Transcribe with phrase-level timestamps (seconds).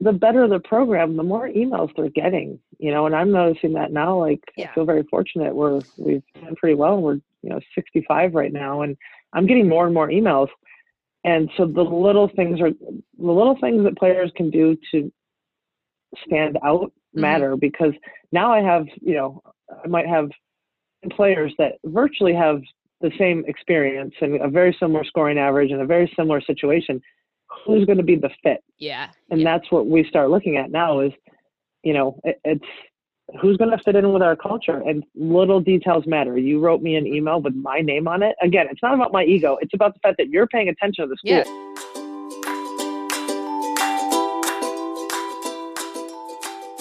[0.00, 2.58] the better the program, the more emails they're getting.
[2.78, 4.18] You know, and I'm noticing that now.
[4.18, 4.70] Like, yeah.
[4.70, 5.54] I feel very fortunate.
[5.54, 7.00] We're we've done pretty well.
[7.00, 8.96] We're you know 65 right now, and
[9.32, 10.48] I'm getting more and more emails.
[11.24, 13.02] And so the little things are the
[13.32, 15.12] little things that players can do to
[16.26, 17.20] stand out mm-hmm.
[17.20, 17.60] matter mm-hmm.
[17.60, 17.92] because
[18.32, 19.42] now I have you know
[19.84, 20.30] I might have
[21.10, 22.62] players that virtually have
[23.00, 27.00] the same experience and a very similar scoring average and a very similar situation
[27.64, 29.52] who's going to be the fit yeah and yeah.
[29.56, 31.12] that's what we start looking at now is
[31.82, 32.64] you know it, it's
[33.40, 36.96] who's going to fit in with our culture and little details matter you wrote me
[36.96, 39.94] an email with my name on it again it's not about my ego it's about
[39.94, 41.44] the fact that you're paying attention to the school yeah.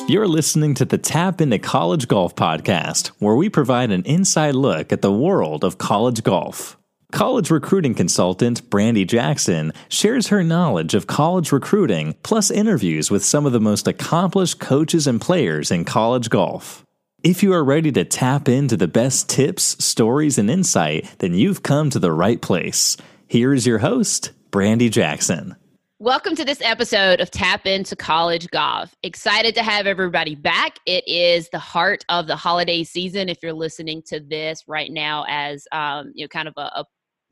[0.09, 4.91] You're listening to the Tap into College Golf podcast, where we provide an inside look
[4.91, 6.78] at the world of college golf.
[7.11, 13.47] College recruiting consultant Brandy Jackson shares her knowledge of college recruiting, plus interviews with some
[13.47, 16.85] of the most accomplished coaches and players in college golf.
[17.23, 21.63] If you are ready to tap into the best tips, stories, and insight, then you've
[21.63, 22.95] come to the right place.
[23.27, 25.55] Here's your host, Brandy Jackson.
[25.97, 28.95] Welcome to this episode of Tap Into College Golf.
[29.03, 30.77] Excited to have everybody back.
[30.85, 33.27] It is the heart of the holiday season.
[33.27, 36.85] If you're listening to this right now as um, you know, kind of a, a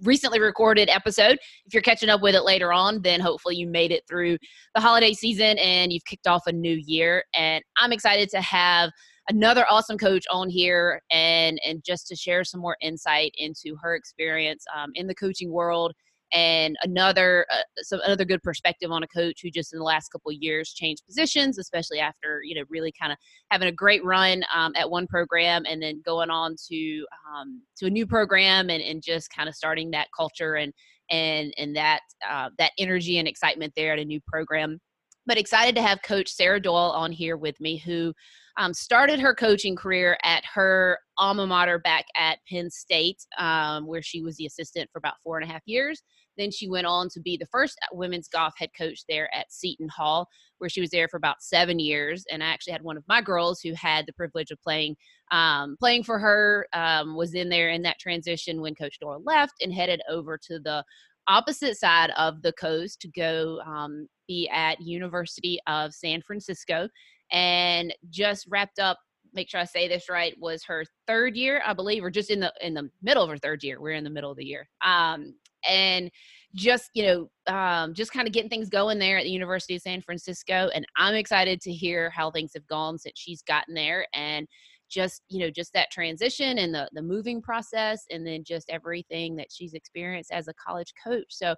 [0.03, 1.38] recently recorded episode.
[1.66, 4.38] If you're catching up with it later on, then hopefully you made it through
[4.76, 7.23] the holiday season and you've kicked off a new year.
[7.36, 8.92] And I'm excited to have
[9.30, 13.95] another awesome coach on here and and just to share some more insight into her
[13.95, 15.94] experience um, in the coaching world
[16.33, 20.09] and another uh, some another good perspective on a coach who just in the last
[20.09, 23.17] couple years changed positions especially after you know really kind of
[23.52, 27.86] having a great run um, at one program and then going on to um, to
[27.86, 30.73] a new program and, and just kind of starting that culture and
[31.09, 34.80] and and that uh, that energy and excitement there at a new program
[35.25, 38.14] but excited to have coach Sara Doell on here with me who
[38.58, 44.02] um, started her coaching career at her alma mater back at Penn State, um, where
[44.02, 46.02] she was the assistant for about four and a half years.
[46.37, 49.89] Then she went on to be the first women's golf head coach there at Seton
[49.89, 50.27] Hall,
[50.58, 52.25] where she was there for about seven years.
[52.31, 54.95] And I actually had one of my girls who had the privilege of playing
[55.31, 59.55] um, playing for her, um, was in there in that transition when Coach Doell left
[59.61, 60.83] and headed over to the
[61.27, 66.87] opposite side of the coast to go um, be at University of San Francisco
[67.31, 68.97] and just wrapped up
[69.37, 72.42] make sure I say this right was her third year I believe or just in
[72.42, 74.67] the in the middle of her third year we're in the middle of the year
[74.83, 75.33] um
[75.67, 76.11] and
[76.55, 79.81] just you know um, just kind of getting things going there at the university of
[79.81, 84.05] san francisco and i'm excited to hear how things have gone since she's gotten there
[84.14, 84.47] and
[84.89, 89.36] just you know just that transition and the the moving process and then just everything
[89.36, 91.53] that she's experienced as a college coach so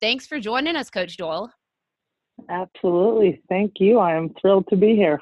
[0.00, 1.50] thanks for joining us coach Doell
[2.48, 3.40] Absolutely.
[3.48, 3.98] Thank you.
[3.98, 5.20] I am thrilled to be here.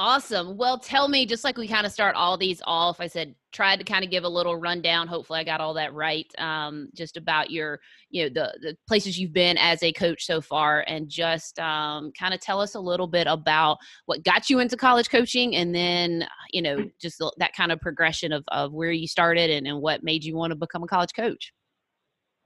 [0.00, 0.56] Awesome.
[0.56, 3.78] Well, tell me, just like we kind of start all these off, I said, tried
[3.80, 5.08] to kind of give a little rundown.
[5.08, 6.26] Hopefully, I got all that right.
[6.38, 10.40] Um, just about your, you know, the the places you've been as a coach so
[10.40, 14.60] far, and just um, kind of tell us a little bit about what got you
[14.60, 18.92] into college coaching, and then, you know, just that kind of progression of of where
[18.92, 21.52] you started and, and what made you want to become a college coach.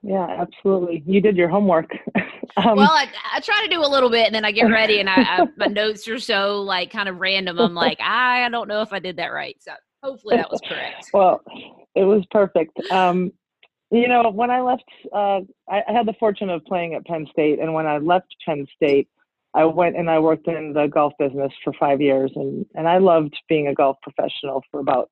[0.03, 1.01] Yeah, absolutely.
[1.05, 1.89] You did your homework.
[2.57, 4.99] um, well, I, I try to do a little bit, and then I get ready,
[4.99, 7.57] and I, I my notes are so like kind of random.
[7.57, 9.55] I'm like, I don't know if I did that right.
[9.61, 9.71] So
[10.03, 11.09] hopefully that was correct.
[11.13, 11.41] well,
[11.95, 12.77] it was perfect.
[12.91, 13.31] Um,
[13.91, 14.83] you know, when I left,
[15.13, 18.27] uh, I, I had the fortune of playing at Penn State, and when I left
[18.45, 19.07] Penn State,
[19.53, 22.97] I went and I worked in the golf business for five years, and and I
[22.97, 25.09] loved being a golf professional for about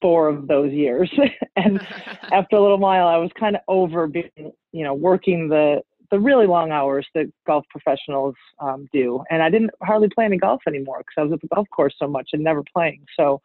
[0.00, 1.10] four of those years.
[1.56, 1.80] and
[2.32, 4.30] after a little while, I was kind of over being,
[4.72, 9.22] you know, working the the really long hours that golf professionals um, do.
[9.30, 11.94] And I didn't hardly play any golf anymore because I was at the golf course
[12.00, 13.04] so much and never playing.
[13.16, 13.40] So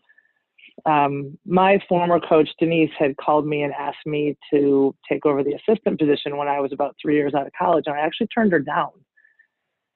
[0.86, 5.54] um, my former coach Denise had called me and asked me to take over the
[5.54, 8.52] assistant position when I was about three years out of college, and I actually turned
[8.52, 8.92] her down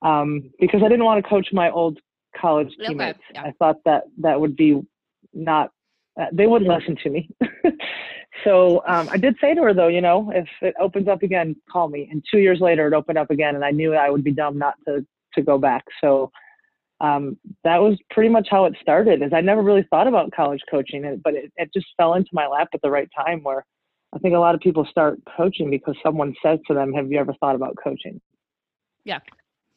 [0.02, 2.00] um, because I didn't want to coach my old
[2.40, 3.20] college teammates.
[3.32, 3.44] Okay, yeah.
[3.44, 4.80] I thought that that would be
[5.34, 5.72] not
[6.20, 7.30] uh, they wouldn't listen to me.
[8.44, 11.56] so um, I did say to her, though, you know, if it opens up again,
[11.72, 12.10] call me.
[12.12, 14.58] And two years later, it opened up again, and I knew I would be dumb
[14.58, 15.06] not to
[15.36, 15.86] to go back.
[16.02, 16.32] So
[17.02, 19.22] um, that was pretty much how it started.
[19.22, 22.48] Is I never really thought about college coaching, but it, it just fell into my
[22.48, 23.42] lap at the right time.
[23.44, 23.66] Where
[24.14, 27.20] I think a lot of people start coaching because someone says to them, "Have you
[27.20, 28.20] ever thought about coaching?"
[29.06, 29.20] Yeah.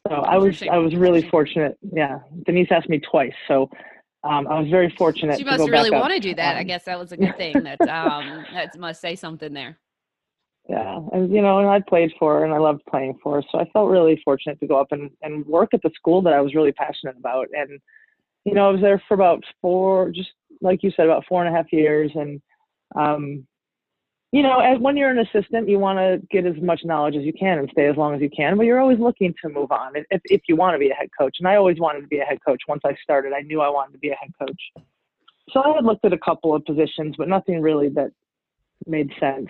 [0.09, 1.79] So I was I was really fortunate.
[1.93, 3.71] Yeah, Denise asked me twice, so
[4.25, 5.39] um, I was very fortunate.
[5.39, 6.55] You must really want to do that.
[6.55, 7.63] Um, I guess that was a good thing.
[7.65, 9.79] That um, that must say something there.
[10.69, 13.43] Yeah, and you know, and I played for her and I loved playing for her,
[13.51, 16.33] so I felt really fortunate to go up and and work at the school that
[16.33, 17.49] I was really passionate about.
[17.53, 17.81] And
[18.45, 20.31] you know, I was there for about four, just
[20.61, 22.41] like you said, about four and a half years, and
[22.95, 23.47] um,
[24.33, 27.23] you know, as when you're an assistant, you want to get as much knowledge as
[27.23, 29.71] you can and stay as long as you can, but you're always looking to move
[29.71, 31.37] on if, if you want to be a head coach.
[31.39, 32.63] And I always wanted to be a head coach.
[32.67, 34.85] Once I started, I knew I wanted to be a head coach.
[35.51, 38.11] So I had looked at a couple of positions, but nothing really that
[38.87, 39.49] made sense.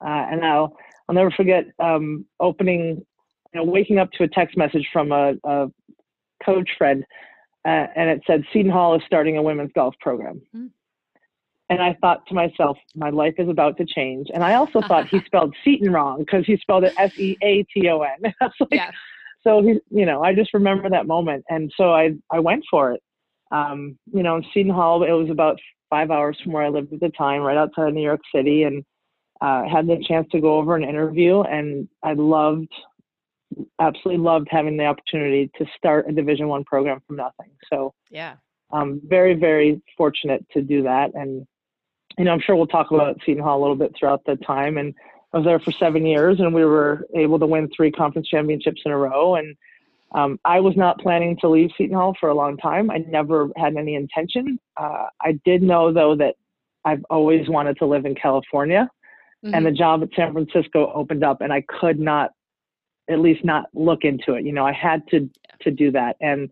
[0.00, 0.76] Uh, and I'll,
[1.08, 3.04] I'll never forget um, opening,
[3.52, 5.66] you know, waking up to a text message from a, a
[6.44, 7.04] coach friend,
[7.64, 10.42] uh, and it said Seton Hall is starting a women's golf program.
[10.56, 10.70] Mm.
[11.72, 14.28] And I thought to myself, my life is about to change.
[14.34, 17.62] And I also thought he spelled Seton wrong because he spelled it S E A
[17.62, 18.34] T O N.
[18.70, 18.90] yeah.
[19.42, 22.92] So he, you know, I just remember that moment, and so I I went for
[22.92, 23.00] it.
[23.52, 25.58] Um, you know, in Seton Hall, it was about
[25.88, 28.64] five hours from where I lived at the time, right outside of New York City,
[28.64, 28.84] and
[29.40, 32.72] uh, had the chance to go over an interview, and I loved,
[33.80, 37.50] absolutely loved having the opportunity to start a Division One program from nothing.
[37.72, 38.34] So yeah,
[38.70, 41.46] I'm very very fortunate to do that, and
[42.18, 44.78] you know, I'm sure we'll talk about Seton Hall a little bit throughout the time.
[44.78, 44.94] And
[45.32, 48.82] I was there for seven years, and we were able to win three conference championships
[48.84, 49.36] in a row.
[49.36, 49.56] And
[50.14, 52.90] um, I was not planning to leave Seton Hall for a long time.
[52.90, 54.58] I never had any intention.
[54.76, 56.34] Uh, I did know, though, that
[56.84, 58.90] I've always wanted to live in California,
[59.44, 59.54] mm-hmm.
[59.54, 62.32] and the job at San Francisco opened up, and I could not,
[63.08, 64.44] at least not look into it.
[64.44, 65.30] You know, I had to
[65.62, 66.50] to do that, and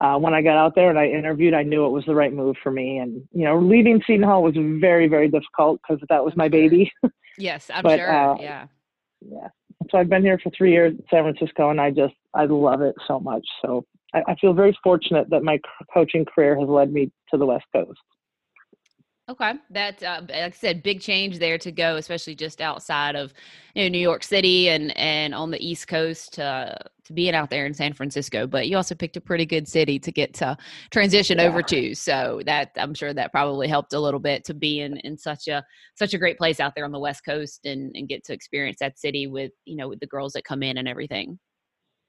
[0.00, 2.32] uh, when I got out there and I interviewed, I knew it was the right
[2.32, 2.98] move for me.
[2.98, 6.92] And you know, leaving Seton Hall was very, very difficult because that was my baby.
[7.38, 8.10] yes, I'm but, sure.
[8.10, 8.66] Uh, yeah.
[9.20, 9.48] Yeah.
[9.90, 12.82] So I've been here for three years in San Francisco, and I just I love
[12.82, 13.46] it so much.
[13.62, 13.84] So
[14.14, 15.58] I, I feel very fortunate that my
[15.92, 17.98] coaching career has led me to the West Coast.
[19.30, 23.34] Okay, that uh, like I said, big change there to go, especially just outside of
[23.74, 27.50] you know New York City and and on the East Coast to to being out
[27.50, 28.46] there in San Francisco.
[28.46, 30.56] But you also picked a pretty good city to get to
[30.90, 31.44] transition yeah.
[31.44, 34.96] over to, so that I'm sure that probably helped a little bit to be in
[34.98, 35.62] in such a
[35.94, 38.78] such a great place out there on the West Coast and and get to experience
[38.80, 41.38] that city with you know with the girls that come in and everything.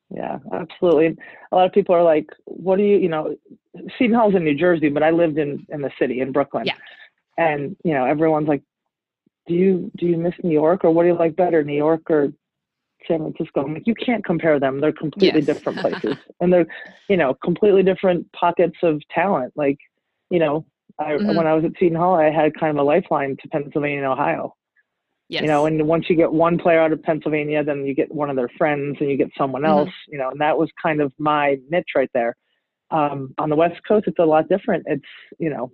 [0.10, 1.18] Yeah, absolutely.
[1.51, 3.36] A lot of people are like, "What do you, you know?"
[3.98, 6.66] Seton Hall's in New Jersey, but I lived in in the city in Brooklyn.
[6.66, 6.75] Yeah
[7.40, 8.62] and you know everyone's like
[9.48, 12.02] do you do you miss new york or what do you like better new york
[12.10, 12.28] or
[13.08, 15.48] san francisco i'm like you can't compare them they're completely yes.
[15.48, 16.68] different places and they're
[17.08, 19.78] you know completely different pockets of talent like
[20.30, 20.66] you know
[21.00, 21.36] I, mm-hmm.
[21.36, 24.08] when i was at seton hall i had kind of a lifeline to pennsylvania and
[24.08, 24.54] ohio
[25.30, 25.44] Yes.
[25.44, 28.32] You know, and once you get one player out of Pennsylvania, then you get one
[28.32, 29.72] of their friends and you get someone mm-hmm.
[29.72, 30.14] else, mm-hmm.
[30.14, 32.36] you know, and that was kind of my niche right there.
[32.90, 34.86] Um, on the West Coast, it's a lot different.
[34.88, 35.06] It's,
[35.38, 35.72] you know,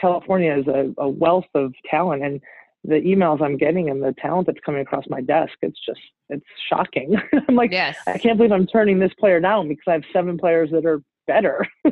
[0.00, 2.40] California is a, a wealth of talent, and
[2.84, 6.44] the emails I'm getting and the talent that's coming across my desk, it's just it's
[6.68, 7.16] shocking.
[7.48, 7.96] I'm like, yes.
[8.06, 11.02] I can't believe I'm turning this player down because I have seven players that are
[11.26, 11.66] better.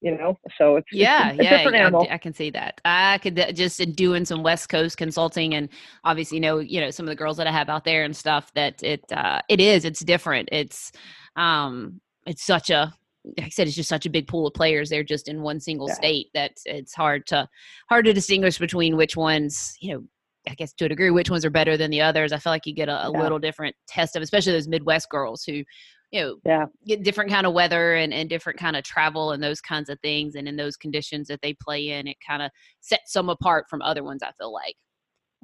[0.00, 1.90] you know, so it's yeah, it's a, yeah.
[1.92, 2.80] I, I, can see that.
[2.84, 5.68] I could uh, just doing some West Coast consulting, and
[6.04, 8.16] obviously, you know, you know, some of the girls that I have out there and
[8.16, 8.52] stuff.
[8.54, 9.84] That it uh, it is.
[9.84, 10.48] It's different.
[10.52, 10.92] It's
[11.36, 12.92] um, it's such a
[13.24, 14.90] like I said, it's just such a big pool of players.
[14.90, 15.94] They're just in one single yeah.
[15.94, 17.48] state that it's hard to
[17.88, 20.04] hard to distinguish between which ones, you know,
[20.48, 22.32] I guess to a degree, which ones are better than the others.
[22.32, 23.22] I feel like you get a, a yeah.
[23.22, 25.62] little different test of, especially those Midwest girls who,
[26.10, 26.66] you know, yeah.
[26.84, 30.00] get different kind of weather and, and different kind of travel and those kinds of
[30.00, 30.34] things.
[30.34, 32.50] And in those conditions that they play in, it kind of
[32.80, 34.22] sets them apart from other ones.
[34.22, 34.74] I feel like.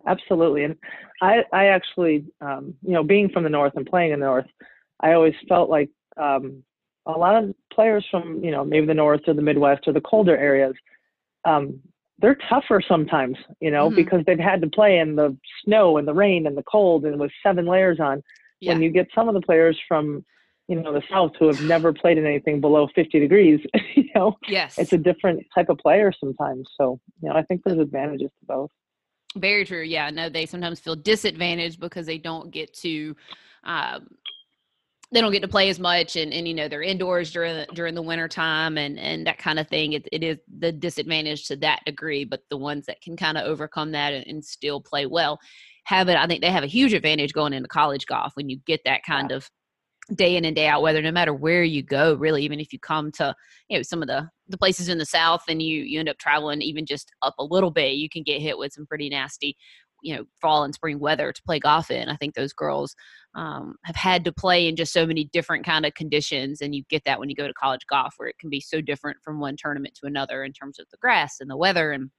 [0.06, 0.76] Absolutely, and
[1.22, 4.46] I, I actually, um, you know, being from the north and playing in the north,
[5.00, 6.62] I always felt like um,
[7.08, 10.00] a lot of players from you know maybe the north or the midwest or the
[10.00, 10.74] colder areas
[11.44, 11.80] um,
[12.20, 13.96] they're tougher sometimes you know mm-hmm.
[13.96, 17.18] because they've had to play in the snow and the rain and the cold and
[17.18, 18.22] with seven layers on.
[18.60, 18.72] Yeah.
[18.72, 20.24] when you get some of the players from
[20.66, 23.60] you know the south who have never played in anything below 50 degrees
[23.94, 24.36] you know?
[24.48, 24.78] Yes.
[24.78, 26.68] It's a different type of player sometimes.
[26.76, 28.70] So you know i think there's advantages to both.
[29.36, 29.82] Very true.
[29.82, 30.10] Yeah.
[30.10, 33.14] No they sometimes feel disadvantaged because they don't get to
[33.64, 34.08] um,
[35.10, 37.66] they don't get to play as much and, and you know they're indoors during the,
[37.74, 39.94] during the winter time and and that kind of thing.
[39.94, 43.46] It, it is the disadvantage to that degree but the ones that can kind of
[43.46, 45.38] overcome that and, and, still play well
[45.84, 48.58] have it i think they have a huge advantage going into college golf when you
[48.66, 49.50] get that kind of
[50.14, 52.78] day in and day out whether no matter where you go really even if you
[52.78, 53.34] come to
[53.68, 56.16] you know some of the the places in the south and you you end up
[56.18, 59.56] traveling even just up a little bit you can get hit with some pretty nasty
[60.02, 62.94] you know fall and spring weather to play golf in i think those girls
[63.34, 66.82] um, have had to play in just so many different kind of conditions and you
[66.88, 69.38] get that when you go to college golf where it can be so different from
[69.38, 72.10] one tournament to another in terms of the grass and the weather and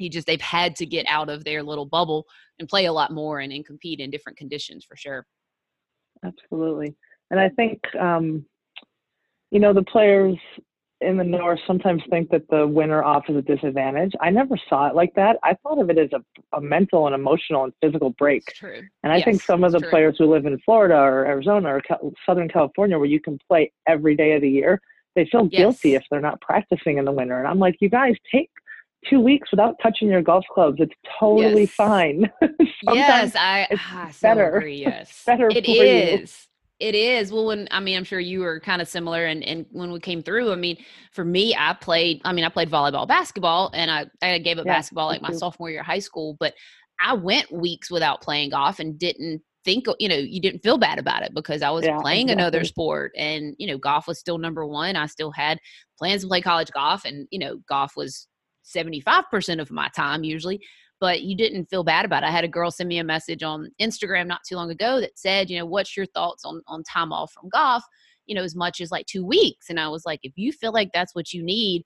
[0.00, 2.26] he just they've had to get out of their little bubble
[2.58, 5.26] and play a lot more and, and compete in different conditions for sure.
[6.24, 6.96] Absolutely.
[7.30, 8.44] And I think um,
[9.50, 10.36] you know the players
[11.00, 14.12] in the north sometimes think that the winter off is a disadvantage.
[14.20, 15.36] I never saw it like that.
[15.42, 16.22] I thought of it as a,
[16.56, 18.44] a mental and emotional and physical break.
[18.54, 18.82] True.
[19.02, 19.90] And I yes, think some of the true.
[19.90, 23.72] players who live in Florida or Arizona or Cal- Southern California, where you can play
[23.88, 24.80] every day of the year,
[25.16, 27.38] they feel guilty if they're not practicing in the winter.
[27.38, 28.50] And I'm like, you guys take
[29.08, 30.76] two weeks without touching your golf clubs.
[30.80, 31.74] It's totally Yes.
[31.76, 32.30] fine.
[32.82, 34.56] yes, I, ah, I so better.
[34.58, 34.76] agree.
[34.80, 36.48] Yes, better It is.
[36.80, 37.30] It is.
[37.30, 40.00] Well, when I mean, I'm sure you were kind of similar, and and when we
[40.00, 40.78] came through, I mean,
[41.12, 42.22] for me, I played.
[42.24, 45.30] I mean, I played volleyball, basketball, and I I gave up Yeah, basketball like my
[45.30, 45.32] too.
[45.32, 46.54] sophomore year of high school, but
[47.00, 50.98] I went weeks without playing golf and didn't think you know you didn't feel bad
[50.98, 54.38] about it because I was Yeah, playing another sport and you know golf was still
[54.38, 54.96] number one.
[54.96, 55.58] I still had
[55.98, 58.26] plans to play college golf, and you know golf was
[58.62, 60.60] 75% of my time usually
[61.00, 62.26] but you didn't feel bad about it.
[62.26, 65.18] I had a girl send me a message on Instagram not too long ago that
[65.18, 67.82] said, you know, what's your thoughts on on time off from golf?
[68.26, 69.70] You know, as much as like two weeks.
[69.70, 71.84] And I was like, if you feel like that's what you need,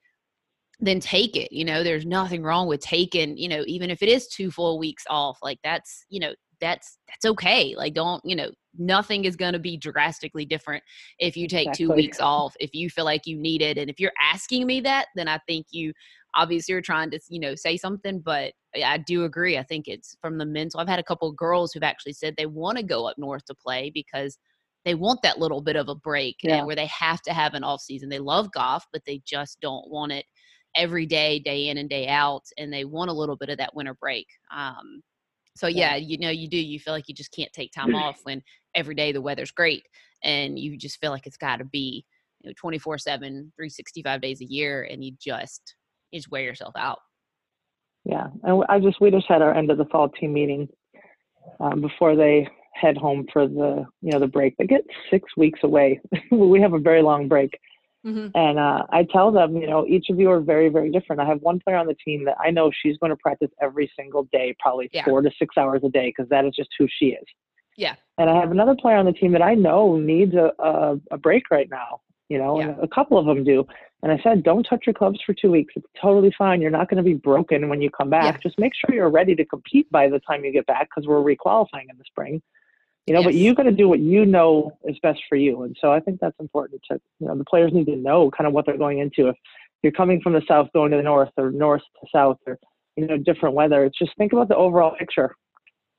[0.81, 1.53] then take it.
[1.53, 4.79] You know, there's nothing wrong with taking, you know, even if it is two full
[4.79, 7.75] weeks off, like that's, you know, that's that's okay.
[7.77, 10.83] Like don't, you know, nothing is gonna be drastically different
[11.19, 13.79] if you take two weeks off, if you feel like you need it.
[13.79, 15.93] And if you're asking me that, then I think you
[16.37, 19.57] obviously you're trying to, you know, say something, but I do agree.
[19.59, 20.81] I think it's from the mental.
[20.81, 23.45] I've had a couple of girls who've actually said they want to go up north
[23.47, 24.39] to play because
[24.85, 26.65] they want that little bit of a break and Yeah.
[26.65, 28.09] where they have to have an off season.
[28.09, 30.27] They love golf, but they just don't want it
[30.77, 33.75] every day, day in and day out, and they want a little bit of that
[33.75, 34.27] winter break.
[34.55, 35.03] Um,
[35.57, 36.59] so yeah, you know, you do.
[36.59, 38.43] You feel like you just can't take time off when
[38.75, 39.85] every day the weather's great,
[40.25, 42.05] and you just feel like it's got to be
[42.41, 45.77] you know 24 7 365 days a year and you just
[46.19, 46.99] just wear yourself out
[48.05, 50.69] Yeah, and I just we just had our end of the fall team meeting
[51.61, 54.57] um, before they head home for the you know the break.
[54.57, 56.01] They get six weeks away.
[56.31, 57.59] we have a very long break,
[58.07, 58.29] mm-hmm.
[58.35, 61.21] and uh, I tell them, you know, each of you are very very different.
[61.21, 63.91] I have one player on the team that I know she's going to practice every
[63.97, 65.05] single day, probably Yeah.
[65.05, 67.25] four to six hours a day, because that is just who she is.
[67.77, 67.95] Yeah.
[68.19, 71.19] And I have another player on the team that I know needs a a, a
[71.19, 72.01] break right now.
[72.29, 73.67] You know, and a couple of them do.
[74.03, 75.73] And I said, don't touch your clubs for two weeks.
[75.77, 76.61] It's totally fine.
[76.61, 78.35] You're not going to be broken when you come back.
[78.35, 78.41] Yeah.
[78.43, 81.23] Just make sure you're ready to compete by the time you get back because we're
[81.23, 82.43] requalifying in the spring.
[83.07, 85.63] You know, but you got to do what you know is best for you.
[85.63, 88.47] And so I think that's important to, you know, the players need to know kind
[88.47, 89.29] of what they're going into.
[89.29, 89.37] If
[89.83, 92.59] you're coming from the south going to the north or north to south or,
[92.97, 95.35] you know, different weather, it's just think about the overall picture.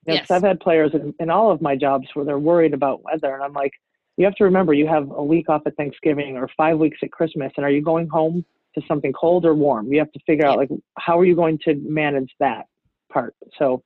[0.08, 0.32] You know, Yes.
[0.32, 3.34] I've had players in, in all of my jobs where they're worried about weather.
[3.34, 3.74] And I'm like,
[4.18, 7.12] you have to remember you have a week off at Thanksgiving or five weeks at
[7.12, 7.52] Christmas.
[7.58, 8.46] And are you going home
[8.76, 9.92] to something cold or warm?
[9.92, 12.66] You have to figure out like how are you going to manage that
[13.12, 13.36] part.
[13.58, 13.84] So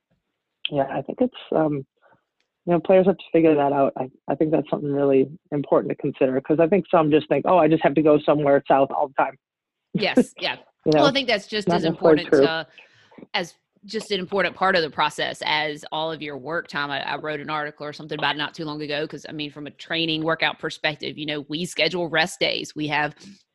[0.70, 1.84] yeah, I think it's um
[2.66, 3.92] you know, players have to figure that out.
[3.96, 7.46] I, I think that's something really important to consider because I think some just think,
[7.48, 9.36] oh, I just have to go somewhere south all the time.
[9.94, 10.56] yes yeah
[10.86, 12.66] You know, well i think that's just not as important to
[13.34, 13.54] as
[13.86, 16.90] just an important part of the process as all of your work time.
[16.90, 19.32] I, I wrote an article or something about it not too long ago because i
[19.32, 22.74] mean from a training workout perspective you know we schedule rest days.
[22.74, 23.14] We have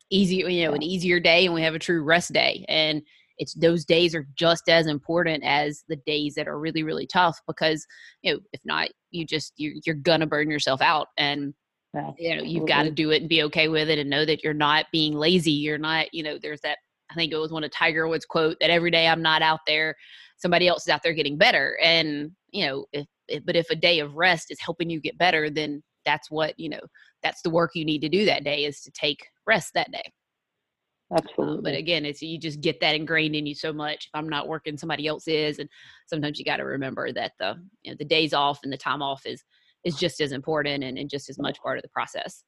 [0.10, 2.66] easy you know an easier day and we have a true rest day.
[2.68, 3.02] And
[3.38, 7.40] it's those days are just as important as the days that are really really tough
[7.48, 7.86] because
[8.22, 11.54] you know if not you just you're, you're gonna burn yourself out and
[12.18, 14.44] you know you've got to do it and be okay with it and know that
[14.44, 15.52] you're not being lazy.
[15.52, 16.80] You're not you know there's that
[17.16, 19.60] i think it was one of tiger woods quote that every day i'm not out
[19.66, 19.96] there
[20.38, 21.78] somebody else is out there getting better.
[21.84, 25.18] And you know if, if but if a day of rest is helping you get
[25.18, 26.80] better then that's what you know
[27.24, 30.12] that's the work you need to do that day is to take rest that day.
[31.12, 31.72] Um, Absolutely.
[31.72, 34.06] but again it's you just get that ingrained in you so much.
[34.06, 35.60] If i'm not working somebody else is.
[35.60, 35.70] And
[36.08, 39.02] sometimes you got to remember that the you know the days off and the time
[39.02, 39.44] off is
[39.84, 42.44] is just as important and, and just as much part of the process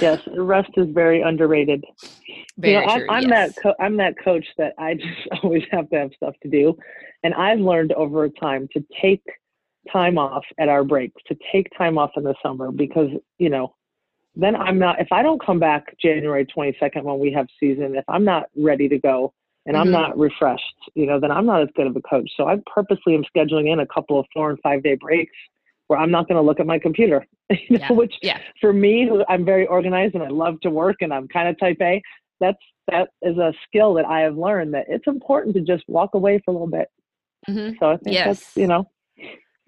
[0.00, 1.84] yes, rest is very underrated.
[2.58, 3.06] Very you know, true.
[3.08, 3.52] I'm, I'm yes.
[3.56, 6.76] that co- I'm that coach that I just always have to have stuff to do,
[7.22, 9.22] and I've learned over time to take
[9.92, 13.74] time off at our breaks, to take time off in the summer because you know,
[14.36, 15.00] then I'm not.
[15.00, 18.88] If I don't come back January 22nd when we have season, if I'm not ready
[18.88, 19.32] to go
[19.66, 19.80] and Mhm.
[19.80, 20.62] I'm not refreshed,
[20.94, 22.30] you know, then I'm not as good of a coach.
[22.36, 25.36] So I purposely am scheduling in a couple of four and five day breaks
[25.88, 27.92] where I'm not going to look at my computer, you know, Yeah.
[27.92, 28.38] which Yeah.
[28.60, 31.58] for me, who I'm very organized and I love to work and I'm kind of
[31.58, 32.00] type A,
[32.40, 32.58] that's
[32.90, 36.40] that is a skill that I have learned that it's important to just walk away
[36.44, 36.88] for a little bit.
[37.46, 38.38] hmm So I think Yes.
[38.38, 38.88] that's you know,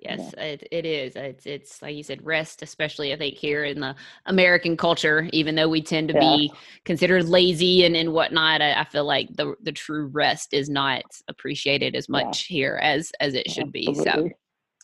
[0.03, 1.15] Yes, it, it is.
[1.15, 5.55] It's it's like you said, rest, especially I think here in the American culture, even
[5.55, 6.21] though we tend to yeah.
[6.21, 6.53] be
[6.87, 11.03] considered lazy and, and whatnot, I, I, feel like the the true rest is not
[11.29, 12.57] appreciated as much yeah.
[12.57, 13.93] here as as it should be.
[13.95, 14.31] So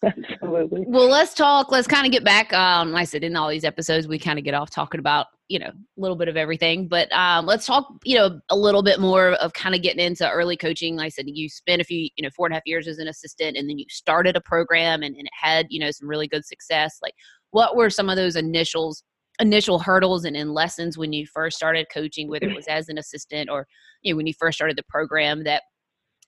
[0.02, 0.84] Absolutely.
[0.86, 1.72] Well, let's talk.
[1.72, 2.52] Let's kind of get back.
[2.52, 5.26] Um, like I said, in all these episodes, we kind of get off talking about
[5.48, 7.88] you know a little bit of everything, but um, let's talk.
[8.04, 10.96] You know, a little bit more of kind of getting into early coaching.
[10.96, 12.98] Like I said, you spent a few, you know, four and a half years as
[12.98, 16.08] an assistant, and then you started a program, and, and it had you know some
[16.08, 16.98] really good success.
[17.02, 17.14] Like,
[17.50, 19.02] what were some of those initials?
[19.38, 22.96] initial hurdles and, and lessons when you first started coaching whether it was as an
[22.96, 23.66] assistant or
[24.00, 25.62] you know when you first started the program that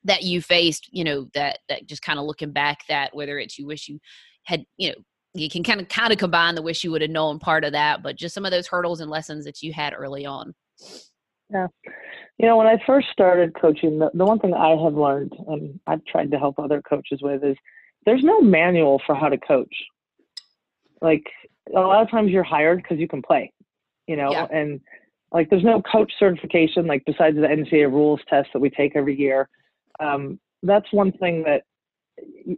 [0.04, 3.58] that you faced you know that that just kind of looking back that whether it's
[3.58, 3.98] you wish you
[4.44, 4.94] had you know
[5.34, 7.72] you can kind of kind of combine the wish you would have known part of
[7.72, 10.54] that but just some of those hurdles and lessons that you had early on.
[11.50, 11.66] Yeah.
[12.38, 15.80] You know when i first started coaching the, the one thing i have learned and
[15.86, 17.56] i've tried to help other coaches with is
[18.06, 19.74] there's no manual for how to coach.
[21.02, 21.24] Like
[21.74, 23.52] a lot of times you're hired because you can play
[24.06, 24.46] you know yeah.
[24.50, 24.80] and
[25.32, 29.16] like there's no coach certification like besides the ncaa rules test that we take every
[29.16, 29.48] year
[30.00, 31.62] um, that's one thing that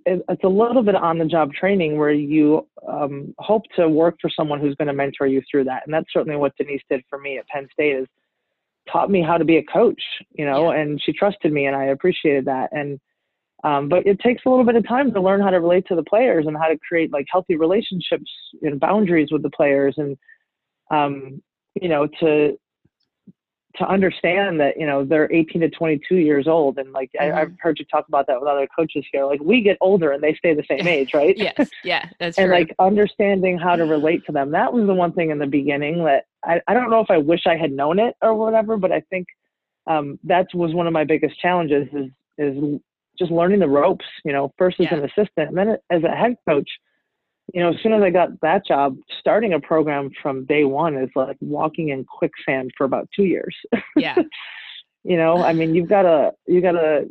[0.07, 4.31] it's a little bit on the job training where you um, hope to work for
[4.35, 5.83] someone who's going to mentor you through that.
[5.85, 8.07] And that's certainly what Denise did for me at Penn State is
[8.91, 10.01] taught me how to be a coach,
[10.33, 10.81] you know, yeah.
[10.81, 12.71] and she trusted me and I appreciated that.
[12.73, 12.99] And,
[13.63, 15.97] um, but it takes a little bit of time to learn how to relate to
[15.97, 18.31] the players and how to create like healthy relationships
[18.63, 20.17] and boundaries with the players and,
[20.91, 21.43] um,
[21.81, 22.57] you know, to,
[23.77, 27.35] to understand that you know they're 18 to 22 years old and like mm-hmm.
[27.35, 30.11] I, have heard you talk about that with other coaches here like we get older
[30.13, 32.59] and they stay the same age right yes yeah that's and true.
[32.59, 36.05] like understanding how to relate to them that was the one thing in the beginning
[36.05, 38.93] that I, I don't know if i wish i had known it or whatever but
[38.93, 39.27] i think
[39.87, 42.81] um, that was one of my biggest challenges is is
[43.19, 44.99] just learning the ropes you know first as yeah.
[44.99, 46.69] an assistant and then as a head coach
[47.53, 50.97] you know, as soon as I got that job, starting a program from day one
[50.97, 53.57] is like walking in quicksand for about two years.
[53.97, 54.17] Yeah.
[55.05, 57.07] you know, I mean, you've got to, you got to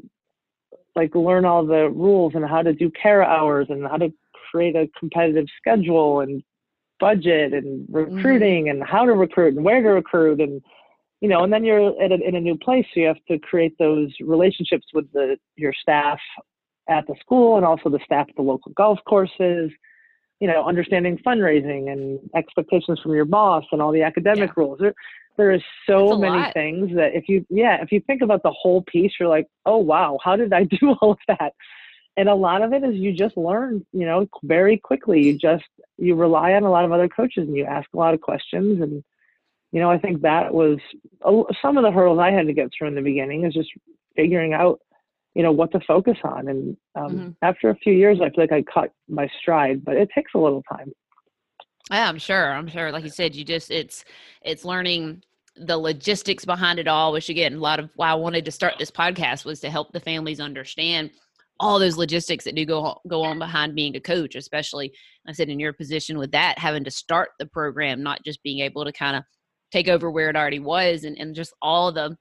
[0.96, 4.14] like learn all the rules and how to do CARA hours and how to
[4.52, 6.44] create a competitive schedule and
[7.00, 8.82] budget and recruiting mm-hmm.
[8.82, 10.62] and how to recruit and where to recruit and,
[11.22, 13.38] you know, and then you're at a, in a new place, so you have to
[13.40, 16.20] create those relationships with the your staff
[16.88, 19.70] at the school and also the staff at the local golf courses
[20.40, 24.54] you know, understanding fundraising and expectations from your boss and all the academic yeah.
[24.56, 24.80] rules.
[24.80, 24.94] There,
[25.38, 26.54] there is so many lot.
[26.54, 29.78] things that if you, yeah, if you think about the whole piece, you're like, oh,
[29.78, 31.54] wow, how did I do all of that?
[32.18, 35.24] And a lot of it is you just learn, you know, very quickly.
[35.24, 35.64] You just,
[35.98, 38.82] you rely on a lot of other coaches and you ask a lot of questions.
[38.82, 39.04] And,
[39.72, 40.80] you know, I think that was
[41.62, 43.70] some of the hurdles I had to get through in the beginning is just
[44.16, 44.82] figuring out
[45.40, 46.50] you know what to focus on.
[46.50, 47.30] And um, mm-hmm.
[47.44, 50.38] after a few years i feel like i caught my stride but it takes a
[50.38, 50.92] little time.
[51.90, 52.92] Yeah i'm sure i'm sure.
[52.92, 54.04] Like you said you just it's
[54.42, 55.24] it's learning
[55.56, 58.74] the logistics behind it all which again a lot of why i wanted to start
[58.78, 61.10] this podcast was to help the families understand
[61.58, 64.92] all those logistics that do go go on behind being a coach especially
[65.26, 68.60] i said in your position with that having to start the program not just being
[68.60, 69.24] able to kind of
[69.72, 72.16] take over where it already was and, and just all the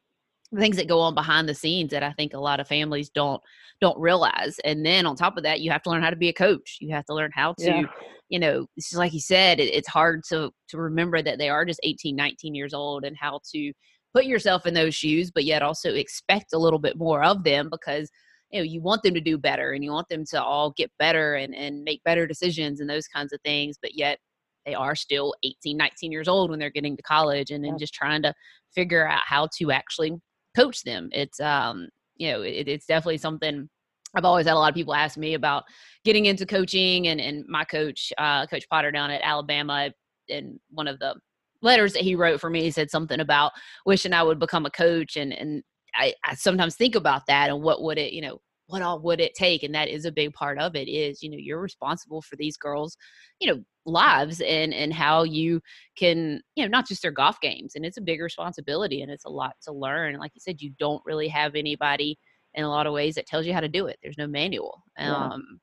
[0.56, 3.42] things that go on behind the scenes that I think a lot of families don't
[3.80, 4.58] don't realize.
[4.64, 6.78] And then on top of that, you have to learn how to be a coach.
[6.80, 7.82] You have to learn how to, yeah.
[8.28, 11.48] you know, it's just like you said, it, it's hard to to remember that they
[11.48, 13.72] are just 18, 19 years old and how to
[14.14, 17.68] put yourself in those shoes, but yet also expect a little bit more of them
[17.70, 18.10] because
[18.50, 20.90] you know you want them to do better and you want them to all get
[20.98, 24.18] better and, and make better decisions and those kinds of things but yet
[24.64, 27.92] they are still 18 19 years old when they're getting to college and then just
[27.92, 28.32] trying to
[28.74, 30.12] figure out how to actually
[30.58, 31.08] coach them.
[31.12, 33.68] It's um, you know, it, it's definitely something
[34.14, 35.64] I've always had a lot of people ask me about
[36.04, 39.90] getting into coaching and, and my coach, uh, Coach Potter down at Alabama,
[40.28, 41.14] in one of the
[41.62, 43.52] letters that he wrote for me, said something about
[43.84, 45.16] wishing I would become a coach.
[45.16, 45.62] And, and
[45.94, 49.20] I, I sometimes think about that and what would it, you know, what all would
[49.20, 49.62] it take?
[49.62, 52.56] And that is a big part of it is, you know, you're responsible for these
[52.56, 52.96] girls,
[53.40, 55.60] you know, lives and and how you
[55.96, 59.24] can you know not just their golf games and it's a big responsibility and it's
[59.24, 62.18] a lot to learn like you said you don't really have anybody
[62.54, 64.82] in a lot of ways that tells you how to do it there's no manual
[64.98, 65.14] yeah.
[65.14, 65.58] um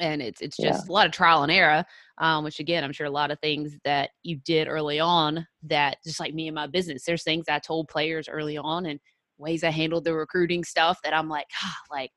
[0.00, 0.90] and it's it's just yeah.
[0.90, 1.84] a lot of trial and error
[2.18, 5.98] um, which again i'm sure a lot of things that you did early on that
[6.04, 8.98] just like me and my business there's things i told players early on and
[9.38, 12.10] ways i handled the recruiting stuff that i'm like ah, like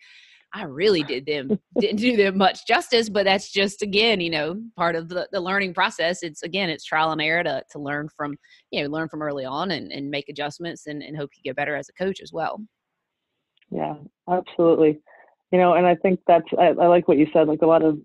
[0.54, 4.62] I really did them didn't do them much justice, but that's just again, you know,
[4.76, 6.24] part of the, the learning process.
[6.24, 8.38] It's again, it's trial and error to, to learn from,
[8.72, 11.56] you know, learn from early on and, and make adjustments and, and hope you get
[11.56, 12.62] better as a coach as well.
[13.70, 13.96] Yeah,
[14.30, 15.00] absolutely.
[15.52, 17.48] You know, and I think that's I, I like what you said.
[17.48, 18.00] Like a lot of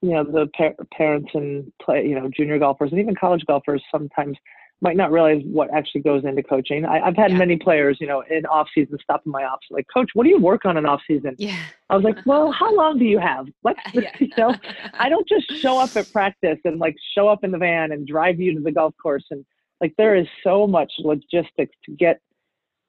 [0.00, 3.82] you know the par- parents and play you know junior golfers and even college golfers
[3.92, 4.36] sometimes
[4.82, 6.84] might not realize what actually goes into coaching.
[6.84, 7.38] I, have had yeah.
[7.38, 10.30] many players, you know, in off season stop in my office, like, Coach, what do
[10.30, 11.36] you work on in off season?
[11.38, 11.56] Yeah.
[11.88, 13.46] I was like, Well, how long do you have?
[13.62, 14.10] Like, yeah.
[14.18, 14.54] you know,
[14.94, 18.06] I don't just show up at practice and like show up in the van and
[18.06, 19.24] drive you to the golf course.
[19.30, 19.44] And
[19.80, 22.20] like, there is so much logistics to get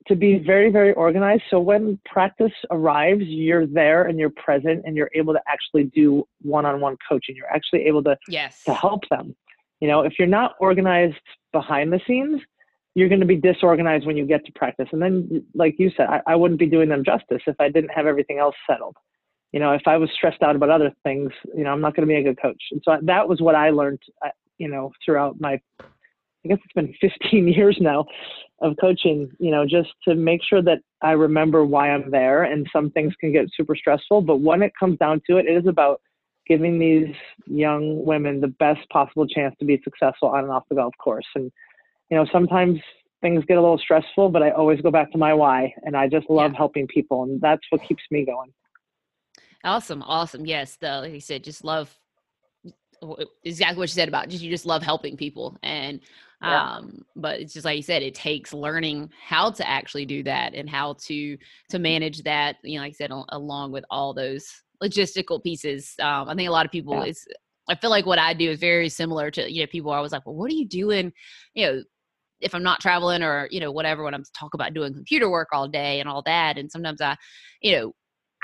[0.07, 1.43] to be very, very organized.
[1.49, 6.27] So when practice arrives, you're there and you're present and you're able to actually do
[6.41, 7.35] one-on-one coaching.
[7.35, 8.63] You're actually able to yes.
[8.65, 9.35] to help them.
[9.83, 11.19] You know, if you're not organized
[11.51, 12.39] behind the scenes,
[12.95, 14.87] you're going to be disorganized when you get to practice.
[14.93, 17.89] And then, like you said, I, I wouldn't be doing them justice if I didn't
[17.89, 18.95] have everything else settled.
[19.51, 22.07] You know, if I was stressed out about other things, you know, I'm not going
[22.07, 22.63] to be a good coach.
[22.71, 26.73] And so that was what I learned, uh, you know, throughout my, I guess it's
[26.73, 28.05] been 15 years now
[28.61, 32.43] of coaching, you know, just to make sure that I remember why I'm there.
[32.43, 35.57] And some things can get super stressful, but when it comes down to it, it
[35.57, 35.99] is about
[36.47, 40.75] giving these young women the best possible chance to be successful on and off the
[40.75, 41.25] golf course.
[41.35, 41.51] And,
[42.09, 42.79] you know, sometimes
[43.21, 45.73] things get a little stressful, but I always go back to my why.
[45.83, 46.57] And I just love yeah.
[46.57, 47.23] helping people.
[47.23, 48.53] And that's what keeps me going.
[49.63, 50.03] Awesome.
[50.03, 50.45] Awesome.
[50.45, 50.75] Yes.
[50.75, 51.97] The, like you said, just love
[53.43, 55.99] exactly what you said about just you just love helping people and
[56.41, 56.75] yeah.
[56.75, 60.53] um but it's just like you said it takes learning how to actually do that
[60.53, 61.37] and how to
[61.69, 65.93] to manage that you know like i said along with all those logistical pieces.
[65.99, 67.05] Um, I think a lot of people yeah.
[67.05, 67.25] is.
[67.69, 70.11] I feel like what I do is very similar to you know people are always
[70.11, 71.13] like, well, what are you doing?
[71.53, 71.83] You know,
[72.41, 75.49] if I'm not traveling or you know whatever when I'm talk about doing computer work
[75.53, 77.15] all day and all that, and sometimes I,
[77.61, 77.93] you know,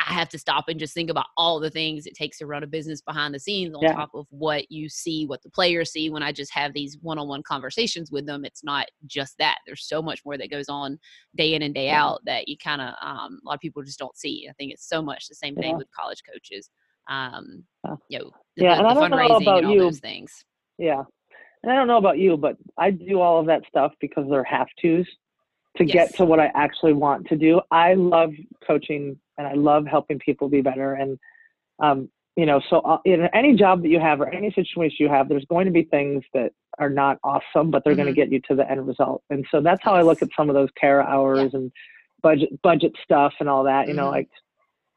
[0.09, 2.63] I have to stop and just think about all the things it takes to run
[2.63, 3.93] a business behind the scenes on yeah.
[3.93, 7.19] top of what you see, what the players see when I just have these one
[7.19, 8.43] on one conversations with them.
[8.43, 9.59] It's not just that.
[9.67, 10.97] There's so much more that goes on
[11.37, 12.03] day in and day yeah.
[12.03, 14.47] out that you kind of, um, a lot of people just don't see.
[14.49, 15.77] I think it's so much the same thing yeah.
[15.77, 16.71] with college coaches.
[17.07, 17.63] Um,
[18.09, 19.79] you know, the, yeah, the, and I don't know about you.
[19.79, 20.43] those things.
[20.79, 21.03] Yeah.
[21.61, 24.43] And I don't know about you, but I do all of that stuff because they're
[24.43, 25.05] have tos
[25.77, 25.93] to yes.
[25.93, 27.61] get to what I actually want to do.
[27.71, 28.33] I love
[28.65, 30.93] coaching and I love helping people be better.
[30.93, 31.17] And,
[31.79, 35.09] um, you know, so uh, in any job that you have or any situation you
[35.09, 38.03] have, there's going to be things that are not awesome, but they're mm-hmm.
[38.03, 39.23] going to get you to the end result.
[39.29, 41.59] And so that's how I look at some of those CARA hours yeah.
[41.59, 41.71] and
[42.21, 43.87] budget budget stuff and all that.
[43.87, 44.03] You mm-hmm.
[44.03, 44.29] know, like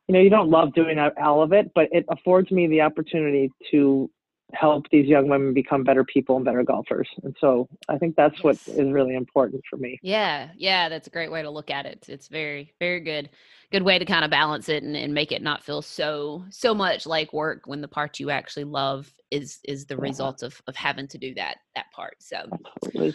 [0.08, 3.50] you know, you don't love doing all of it, but it affords me the opportunity
[3.70, 4.10] to
[4.52, 7.08] help these young women become better people and better golfers.
[7.22, 8.44] And so I think that's yes.
[8.44, 9.98] what is really important for me.
[10.02, 10.50] Yeah.
[10.56, 10.88] Yeah.
[10.88, 12.06] That's a great way to look at it.
[12.08, 13.30] It's very, very good,
[13.70, 16.74] good way to kind of balance it and, and make it not feel so, so
[16.74, 20.02] much like work when the part you actually love is, is the yeah.
[20.02, 22.16] result of, of having to do that, that part.
[22.20, 22.44] So
[22.84, 23.14] Absolutely.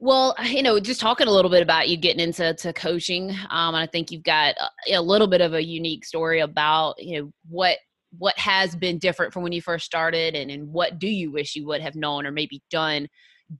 [0.00, 3.74] Well, you know, just talking a little bit about you getting into to coaching, um,
[3.74, 7.18] and I think you've got a, a little bit of a unique story about you
[7.18, 7.78] know what
[8.18, 11.54] what has been different from when you first started and, and what do you wish
[11.54, 13.08] you would have known or maybe done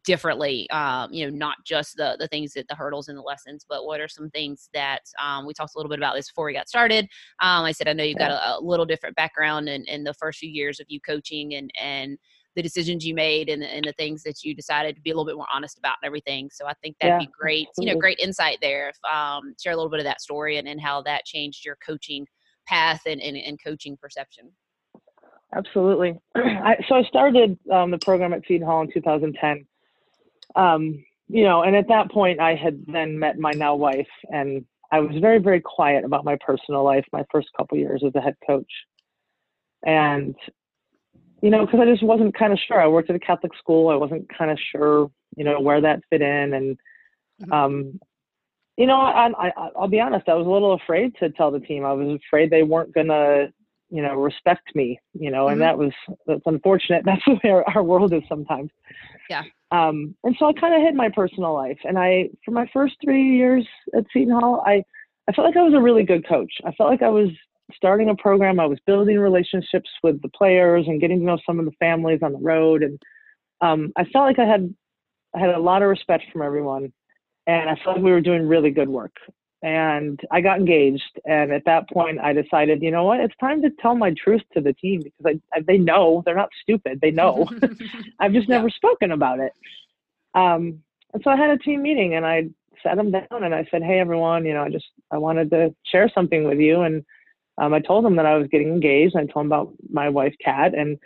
[0.04, 3.66] differently um, you know not just the the things that the hurdles and the lessons
[3.68, 6.46] but what are some things that um, we talked a little bit about this before
[6.46, 7.04] we got started.
[7.40, 10.14] Um, i said i know you've got a, a, little different background in, in the
[10.14, 12.18] first few years of you coaching and and
[12.56, 15.26] the decisions you made and, and the things that you decided to be a little
[15.26, 16.48] bit more honest about and everything.
[16.52, 17.90] So i think that'd yeah, be great absolutely.
[17.90, 20.66] you know great insight there if um, share a little bit of that story and,
[20.66, 22.26] and how that changed your coaching
[22.66, 24.50] path and, and, and coaching perception?
[25.54, 26.18] Absolutely.
[26.34, 29.66] I, so I started um, the program at Seton Hall in 2010.
[30.56, 34.64] Um, you know, and at that point, I had then met my now wife, and
[34.92, 38.20] I was very, very quiet about my personal life my first couple years as a
[38.20, 38.70] head coach.
[39.86, 40.34] And,
[41.42, 42.80] you know, because I just wasn't kind of sure.
[42.80, 43.88] I worked at a Catholic school.
[43.88, 46.54] I wasn't kind of sure, you know, where that fit in.
[46.54, 46.78] And
[47.42, 47.52] mm-hmm.
[47.52, 48.00] um,
[48.76, 50.28] you know, I, I, I'll be honest.
[50.28, 51.84] I was a little afraid to tell the team.
[51.84, 53.48] I was afraid they weren't gonna,
[53.90, 54.98] you know, respect me.
[55.12, 55.78] You know, and mm-hmm.
[55.78, 55.92] that was
[56.26, 57.02] that's unfortunate.
[57.06, 58.70] That's the way our, our world is sometimes.
[59.30, 59.42] Yeah.
[59.70, 61.78] Um, and so I kind of hid my personal life.
[61.84, 64.84] And I, for my first three years at Seton Hall, I,
[65.28, 66.52] I felt like I was a really good coach.
[66.64, 67.30] I felt like I was
[67.74, 68.60] starting a program.
[68.60, 72.20] I was building relationships with the players and getting to know some of the families
[72.22, 72.82] on the road.
[72.82, 73.00] And
[73.62, 74.72] um, I felt like I had,
[75.34, 76.92] I had a lot of respect from everyone
[77.46, 79.16] and I felt like we were doing really good work.
[79.62, 83.62] And I got engaged, and at that point, I decided, you know what, it's time
[83.62, 87.00] to tell my truth to the team because I, I they know they're not stupid.
[87.00, 87.48] They know.
[88.20, 88.74] I've just never yeah.
[88.76, 89.52] spoken about it.
[90.34, 90.82] Um,
[91.14, 92.50] and so I had a team meeting, and I
[92.82, 95.74] sat them down, and I said, hey, everyone, you know, I just I wanted to
[95.90, 97.02] share something with you, and
[97.56, 99.14] um, I told them that I was getting engaged.
[99.14, 100.98] And I told them about my wife, Kat, and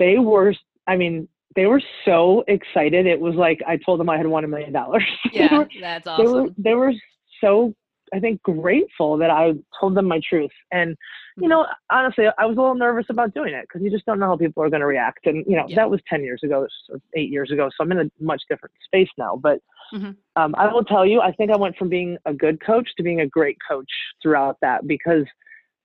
[0.00, 0.52] they were,
[0.88, 3.06] I mean, they were so excited.
[3.06, 5.04] It was like I told them I had won a million dollars.
[5.32, 6.24] Yeah, that's awesome.
[6.26, 6.92] They were they were
[7.40, 7.74] so
[8.12, 10.50] I think grateful that I told them my truth.
[10.72, 10.96] And
[11.36, 14.18] you know, honestly, I was a little nervous about doing it because you just don't
[14.18, 15.26] know how people are going to react.
[15.26, 15.76] And you know, yeah.
[15.76, 16.66] that was ten years ago,
[17.14, 17.68] eight years ago.
[17.70, 19.38] So I'm in a much different space now.
[19.40, 19.60] But
[19.94, 20.10] mm-hmm.
[20.36, 23.02] um, I will tell you, I think I went from being a good coach to
[23.02, 23.90] being a great coach
[24.22, 25.24] throughout that because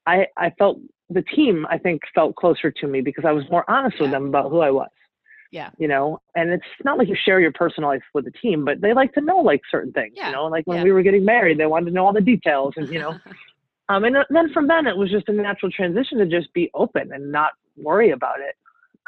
[0.06, 3.70] I I felt the team I think felt closer to me because I was more
[3.70, 4.04] honest yeah.
[4.04, 4.90] with them about who I was.
[5.56, 5.70] Yeah.
[5.78, 8.82] You know, and it's not like you share your personal life with the team, but
[8.82, 10.12] they like to know like certain things.
[10.14, 10.28] Yeah.
[10.28, 10.84] You know, like when yeah.
[10.84, 13.12] we were getting married, they wanted to know all the details and you know.
[13.90, 17.14] um and then from then it was just a natural transition to just be open
[17.14, 18.56] and not worry about it.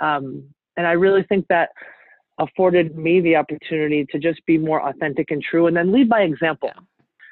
[0.01, 0.45] Um
[0.77, 1.71] and I really think that
[2.39, 6.21] afforded me the opportunity to just be more authentic and true and then lead by
[6.21, 6.71] example.
[6.73, 6.81] Yeah.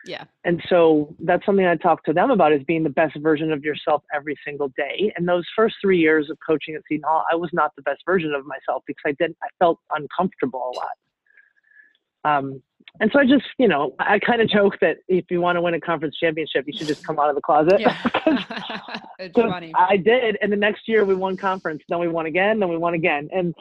[0.05, 0.25] Yeah.
[0.43, 3.63] And so that's something I talk to them about is being the best version of
[3.63, 5.11] yourself every single day.
[5.15, 8.01] And those first three years of coaching at Seton Hall, I was not the best
[8.05, 12.37] version of myself because I didn't, I felt uncomfortable a lot.
[12.37, 12.61] Um,
[12.99, 15.61] and so I just, you know, I kind of joke that if you want to
[15.61, 17.79] win a conference championship, you should just come out of the closet.
[17.79, 17.97] Yeah.
[19.19, 19.73] it's funny.
[19.75, 20.37] I did.
[20.41, 23.27] And the next year we won conference, then we won again, then we won again.
[23.33, 23.53] And,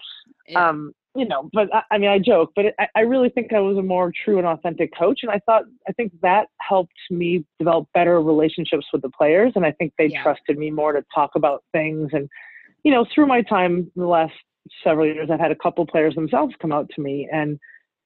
[0.46, 0.68] yeah.
[0.68, 3.52] um, you know, but I, I mean, I joke, but it, I, I really think
[3.52, 5.20] I was a more true and authentic coach.
[5.22, 9.52] And I thought, I think that helped me develop better relationships with the players.
[9.54, 10.22] And I think they yeah.
[10.22, 12.10] trusted me more to talk about things.
[12.12, 12.28] And,
[12.82, 14.34] you know, through my time the last
[14.82, 17.28] several years, I've had a couple players themselves come out to me.
[17.32, 17.58] And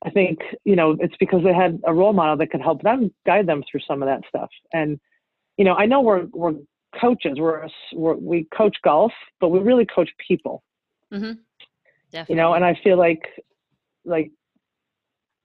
[0.05, 3.13] I think, you know, it's because they had a role model that could help them
[3.27, 4.51] guide them through some of that stuff.
[4.73, 5.01] And,
[5.57, 6.55] you know, I know we're, we're
[7.01, 10.63] coaches, we're, we're we coach golf, but we really coach people.
[11.13, 11.33] Mm-hmm.
[12.11, 12.35] Definitely.
[12.35, 13.23] You know, and I feel like
[14.05, 14.31] like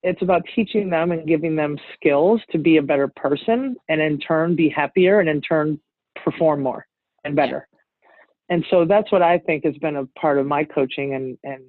[0.04, 4.20] it's about teaching them and giving them skills to be a better person and in
[4.20, 5.80] turn be happier and in turn
[6.24, 6.86] perform more
[7.24, 7.68] and better.
[7.72, 7.80] Yeah.
[8.50, 11.64] And so that's what I think has been a part of my coaching and and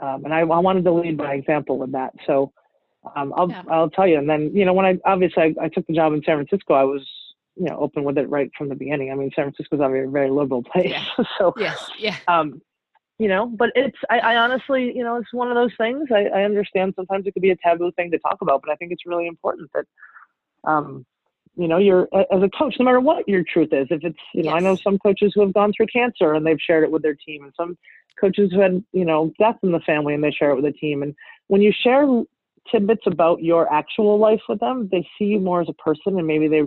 [0.00, 2.12] um, and I, I, wanted to lead by example with that.
[2.26, 2.52] So
[3.14, 3.62] um, I'll yeah.
[3.70, 4.18] I'll tell you.
[4.18, 6.74] And then you know when I obviously I, I, took the job in San Francisco,
[6.74, 7.06] I was
[7.56, 9.10] you know open with it right from the beginning.
[9.10, 11.04] I mean San Francisco's obviously a very liberal place, yeah.
[11.38, 12.16] so yes, yeah.
[12.28, 12.60] Um,
[13.22, 16.24] you know but it's I, I, honestly you know it's one of those things I,
[16.24, 18.90] I understand sometimes it could be a taboo thing to talk about but i think
[18.90, 19.86] it's really important that
[20.68, 21.06] um
[21.54, 24.42] you know you're as a coach no matter what your truth is if it's you
[24.42, 24.60] know yes.
[24.60, 27.14] i know some coaches who have gone through cancer and they've shared it with their
[27.14, 27.78] team and some
[28.20, 30.72] coaches who had you know death in the family and they share it with the
[30.72, 31.14] team and
[31.46, 32.04] when you share
[32.72, 36.26] tidbits about your actual life with them they see you more as a person and
[36.26, 36.62] maybe they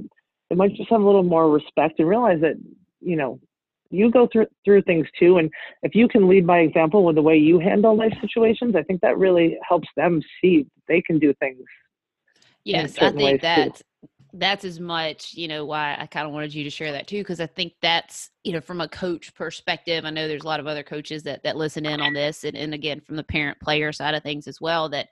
[0.50, 2.56] they might just have a little more respect and realize that
[3.02, 3.42] you know
[3.90, 5.38] you go through through things too.
[5.38, 5.50] And
[5.84, 9.02] if you can lead by example with the way you handle life situations i think
[9.02, 11.64] that really helps them see they can do things
[12.64, 13.82] yes i think that
[14.34, 17.20] that's as much you know why i kind of wanted you to share that too
[17.20, 20.60] because i think that's you know from a coach perspective i know there's a lot
[20.60, 23.60] of other coaches that that listen in on this and, and again from the parent
[23.62, 25.08] player side of things as well that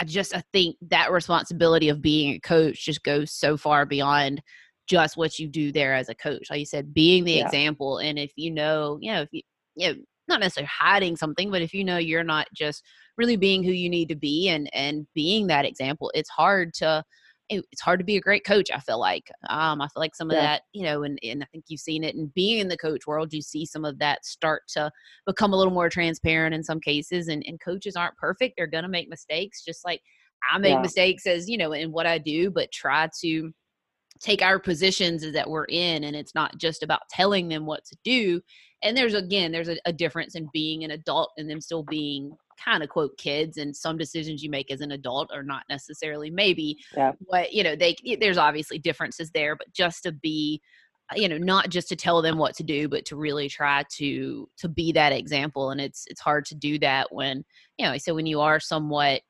[0.00, 4.42] i just i think that responsibility of being a coach just goes so far beyond
[4.88, 6.48] just what you do there as a coach.
[6.50, 7.44] Like you said, being the yeah.
[7.46, 7.98] example.
[7.98, 9.42] And if you know, you know, if you,
[9.76, 9.94] you know,
[10.28, 12.84] not necessarily hiding something, but if you know you're not just
[13.16, 17.02] really being who you need to be and and being that example, it's hard to
[17.50, 18.70] it's hard to be a great coach.
[18.70, 20.42] I feel like um, I feel like some of yeah.
[20.42, 22.14] that, you know, and and I think you've seen it.
[22.14, 24.90] And being in the coach world, you see some of that start to
[25.26, 27.28] become a little more transparent in some cases.
[27.28, 30.02] And and coaches aren't perfect; they're gonna make mistakes, just like
[30.52, 30.82] I make yeah.
[30.82, 32.50] mistakes as you know in what I do.
[32.50, 33.52] But try to
[34.20, 37.96] take our positions that we're in and it's not just about telling them what to
[38.04, 38.40] do
[38.82, 42.32] and there's again there's a, a difference in being an adult and them still being
[42.62, 46.30] kind of quote kids and some decisions you make as an adult are not necessarily
[46.30, 47.12] maybe yeah.
[47.20, 50.60] what you know they there's obviously differences there but just to be
[51.12, 53.84] uh, you know not just to tell them what to do but to really try
[53.90, 57.44] to to be that example and it's it's hard to do that when
[57.78, 59.20] you know so when you are somewhat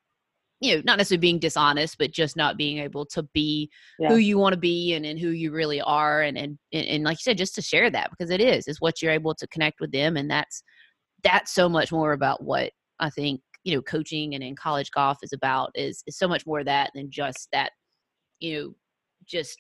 [0.61, 4.09] you know, not necessarily being dishonest, but just not being able to be yeah.
[4.09, 6.23] who you want to be and, and who you really are.
[6.23, 9.01] And, and, and like you said, just to share that because it is, is what
[9.01, 10.17] you're able to connect with them.
[10.17, 10.63] And that's,
[11.23, 15.19] that's so much more about what I think, you know, coaching and in college golf
[15.23, 17.71] is about is, is so much more that than just that,
[18.41, 18.75] you know,
[19.27, 19.59] just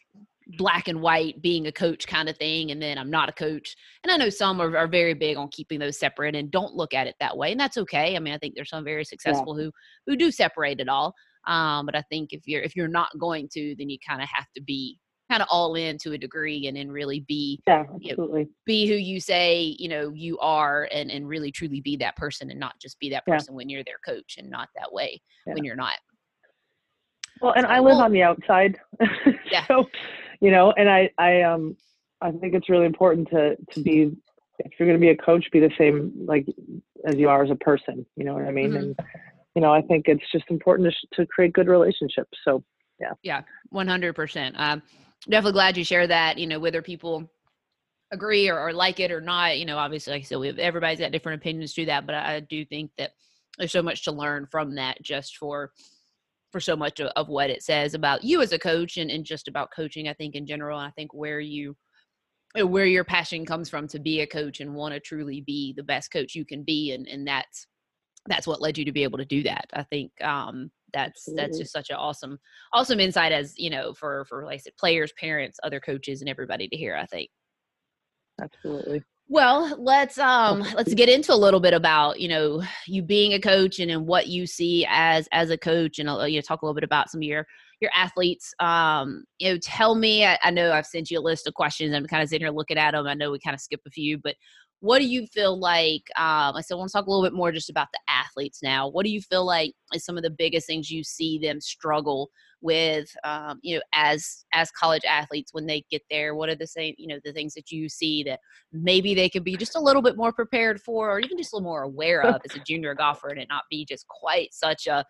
[0.57, 3.77] black and white being a coach kind of thing and then i'm not a coach
[4.03, 6.95] and i know some are, are very big on keeping those separate and don't look
[6.95, 9.59] at it that way and that's okay i mean i think there's some very successful
[9.59, 9.65] yeah.
[9.65, 9.73] who
[10.07, 11.15] who do separate it all
[11.47, 14.29] um, but i think if you're if you're not going to then you kind of
[14.33, 14.99] have to be
[15.31, 18.41] kind of all in to a degree and then really be yeah, absolutely.
[18.41, 21.97] You know, be who you say you know you are and and really truly be
[21.99, 23.57] that person and not just be that person yeah.
[23.57, 25.55] when you're their coach and not that way yeah.
[25.55, 25.97] when you're not
[27.43, 28.79] well and so, i live well, on the outside
[29.53, 29.67] yeah.
[29.67, 29.85] so
[30.41, 31.77] you know, and I, I, um,
[32.21, 34.13] I think it's really important to, to be,
[34.59, 36.47] if you're going to be a coach, be the same, like,
[37.05, 38.71] as you are as a person, you know what I mean?
[38.71, 38.77] Mm-hmm.
[38.77, 38.97] And,
[39.55, 42.37] you know, I think it's just important to, to create good relationships.
[42.45, 42.63] So,
[43.01, 43.13] yeah.
[43.23, 43.43] Yeah.
[43.73, 44.53] 100%.
[44.59, 44.83] Um,
[45.29, 46.39] definitely glad you share that.
[46.39, 47.31] You know, whether people
[48.11, 50.59] agree or, or, like it or not, you know, obviously, like I said, we have,
[50.59, 53.13] everybody's got different opinions to that, but I, I do think that
[53.59, 55.73] there's so much to learn from that just for
[56.51, 59.25] for so much of, of what it says about you as a coach and, and
[59.25, 61.77] just about coaching i think in general and i think where you
[62.59, 65.73] uh, where your passion comes from to be a coach and want to truly be
[65.77, 67.67] the best coach you can be and and that's
[68.27, 71.43] that's what led you to be able to do that i think um that's Absolutely.
[71.43, 72.39] that's just such an awesome
[72.73, 76.31] awesome insight as you know for for like I said, players parents other coaches and
[76.31, 77.31] everybody to hear i think
[78.41, 79.03] Absolutely.
[79.31, 83.41] Well, let's um let's get into a little bit about you know you being a
[83.41, 86.63] coach and, and what you see as as a coach and uh, you know talk
[86.63, 87.47] a little bit about some of your
[87.81, 88.55] your athletes.
[88.59, 90.25] Um, you know, tell me.
[90.25, 91.95] I, I know I've sent you a list of questions.
[91.95, 93.07] I'm kind of sitting here looking at them.
[93.07, 94.35] I know we kind of skip a few, but
[94.81, 96.03] what do you feel like?
[96.17, 98.89] Um, I still want to talk a little bit more just about the athletes now.
[98.89, 102.31] What do you feel like is some of the biggest things you see them struggle
[102.61, 106.67] with um, you know as as college athletes when they get there what are the
[106.67, 108.41] same you know the things that you see that
[108.73, 111.57] maybe they could be just a little bit more prepared for or even just a
[111.57, 114.87] little more aware of as a junior golfer and it not be just quite such
[114.87, 115.05] a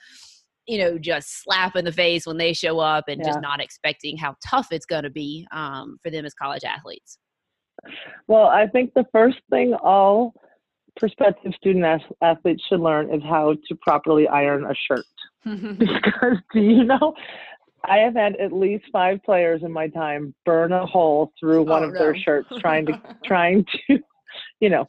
[0.66, 3.28] you know just slap in the face when they show up and yeah.
[3.28, 7.18] just not expecting how tough it's going to be um, for them as college athletes
[8.26, 10.34] well i think the first thing all
[10.96, 15.04] prospective student athletes should learn is how to properly iron a shirt
[15.78, 17.14] because do you know
[17.84, 21.84] I have had at least five players in my time burn a hole through one
[21.84, 21.98] oh, of no.
[21.98, 23.98] their shirts trying to trying to
[24.60, 24.88] you know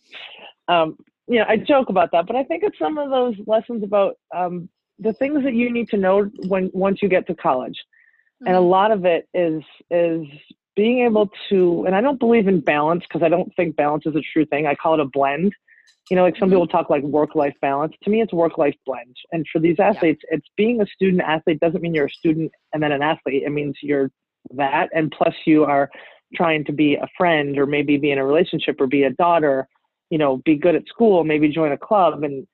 [0.67, 0.97] um
[1.27, 4.15] you know I joke about that but I think it's some of those lessons about
[4.35, 7.77] um the things that you need to know when once you get to college
[8.41, 8.47] mm-hmm.
[8.47, 8.69] and a mm-hmm.
[8.69, 10.25] lot of it is is
[10.79, 14.15] being able to and I don't believe in balance because I don't think balance is
[14.15, 15.53] a true thing I call it a blend
[16.09, 16.55] you know, like some mm-hmm.
[16.55, 17.93] people talk like work life balance.
[18.03, 19.15] To me, it's work life blend.
[19.31, 20.37] And for these athletes, yeah.
[20.37, 23.43] it's being a student athlete doesn't mean you're a student and then an athlete.
[23.43, 24.09] It means you're
[24.55, 24.89] that.
[24.93, 25.89] And plus, you are
[26.33, 29.67] trying to be a friend or maybe be in a relationship or be a daughter,
[30.09, 32.47] you know, be good at school, maybe join a club and,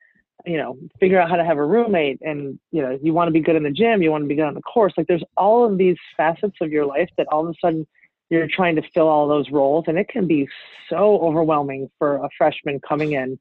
[0.45, 2.19] you know, figure out how to have a roommate.
[2.21, 4.35] And, you know, you want to be good in the gym, you want to be
[4.35, 4.93] good on the course.
[4.97, 7.87] Like there's all of these facets of your life that all of a sudden,
[8.29, 10.47] you're trying to fill all those roles and it can be
[10.89, 13.37] so overwhelming for a freshman coming in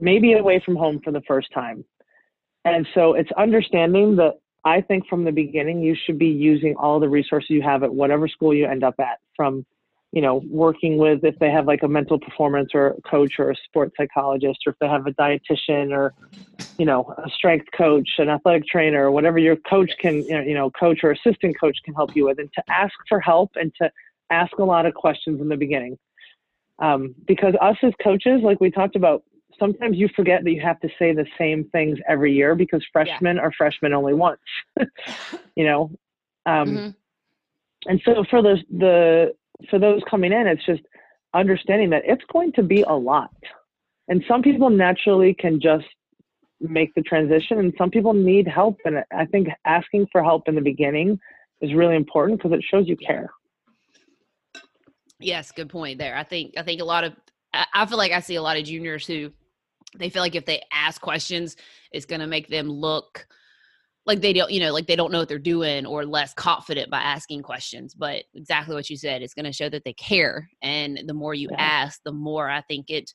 [0.00, 1.84] maybe away from home for the first time.
[2.64, 4.34] And so it's understanding that
[4.64, 7.92] i think from the beginning you should be using all the resources you have at
[7.92, 9.66] whatever school you end up at from
[10.12, 13.56] you know working with if they have like a mental performance or coach or a
[13.64, 16.14] sports psychologist or if they have a dietitian or
[16.78, 20.70] you know a strength coach an athletic trainer or whatever your coach can you know
[20.70, 23.90] coach or assistant coach can help you with and to ask for help and to
[24.30, 25.98] ask a lot of questions in the beginning
[26.78, 29.22] um, because us as coaches like we talked about
[29.58, 33.36] sometimes you forget that you have to say the same things every year because freshmen
[33.36, 33.42] yeah.
[33.42, 34.40] are freshmen only once
[35.56, 35.90] you know
[36.44, 37.90] um, mm-hmm.
[37.90, 39.32] and so for those the
[39.70, 40.82] for those coming in it's just
[41.34, 43.34] understanding that it's going to be a lot.
[44.08, 45.86] And some people naturally can just
[46.60, 50.54] make the transition and some people need help and i think asking for help in
[50.54, 51.18] the beginning
[51.60, 53.28] is really important because it shows you care.
[55.18, 56.16] Yes good point there.
[56.16, 57.14] I think i think a lot of
[57.52, 59.32] i feel like i see a lot of juniors who
[59.98, 61.56] they feel like if they ask questions
[61.90, 63.26] it's going to make them look
[64.06, 66.90] like they don't you know like they don't know what they're doing or less confident
[66.90, 70.48] by asking questions but exactly what you said it's going to show that they care
[70.62, 71.60] and the more you yeah.
[71.60, 73.10] ask the more i think it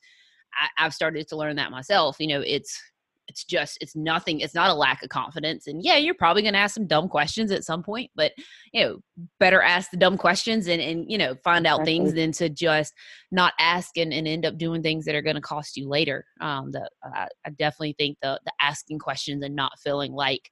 [0.54, 2.80] I, i've started to learn that myself you know it's
[3.28, 6.54] it's just it's nothing it's not a lack of confidence and yeah you're probably going
[6.54, 8.32] to ask some dumb questions at some point but
[8.72, 8.98] you know
[9.38, 11.92] better ask the dumb questions and and you know find out exactly.
[11.92, 12.94] things than to just
[13.30, 16.24] not ask and, and end up doing things that are going to cost you later
[16.40, 20.50] um the uh, i definitely think the the asking questions and not feeling like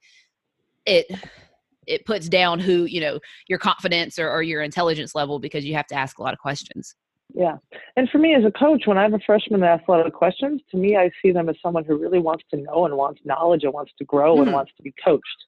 [0.86, 1.06] it
[1.86, 5.74] it puts down who you know your confidence or, or your intelligence level because you
[5.74, 6.94] have to ask a lot of questions
[7.34, 7.56] yeah.
[7.96, 10.06] And for me as a coach, when I have a freshman that asks a lot
[10.06, 12.96] of questions, to me, I see them as someone who really wants to know and
[12.96, 14.44] wants knowledge and wants to grow mm-hmm.
[14.44, 15.44] and wants to be coached.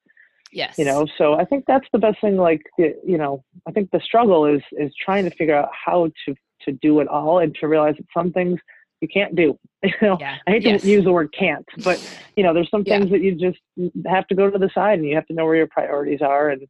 [0.53, 0.79] Yes.
[0.79, 2.37] You know, so I think that's the best thing.
[2.37, 6.35] Like, you know, I think the struggle is, is trying to figure out how to,
[6.63, 8.59] to do it all and to realize that some things
[9.01, 9.59] you can't do.
[9.85, 10.39] You know, yeah.
[10.49, 10.83] I hate yes.
[10.83, 13.11] to use the word can't, but you know, there's some things yeah.
[13.13, 13.59] that you just
[14.07, 16.49] have to go to the side and you have to know where your priorities are.
[16.49, 16.67] And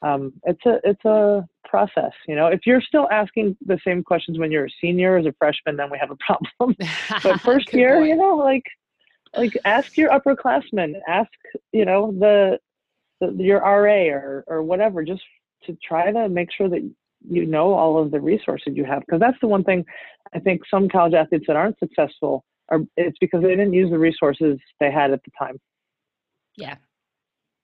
[0.00, 2.12] um, it's a, it's a, process.
[2.26, 5.34] You know, if you're still asking the same questions when you're a senior as a
[5.38, 6.76] freshman, then we have a problem.
[7.22, 8.08] but first year, point.
[8.08, 8.64] you know, like
[9.36, 11.30] like ask your upperclassmen, ask
[11.72, 12.58] you know the,
[13.20, 15.22] the your RA or or whatever, just
[15.64, 16.88] to try to make sure that
[17.28, 19.84] you know all of the resources you have because that's the one thing
[20.34, 23.98] I think some college athletes that aren't successful are it's because they didn't use the
[23.98, 25.58] resources they had at the time.
[26.56, 26.76] Yeah,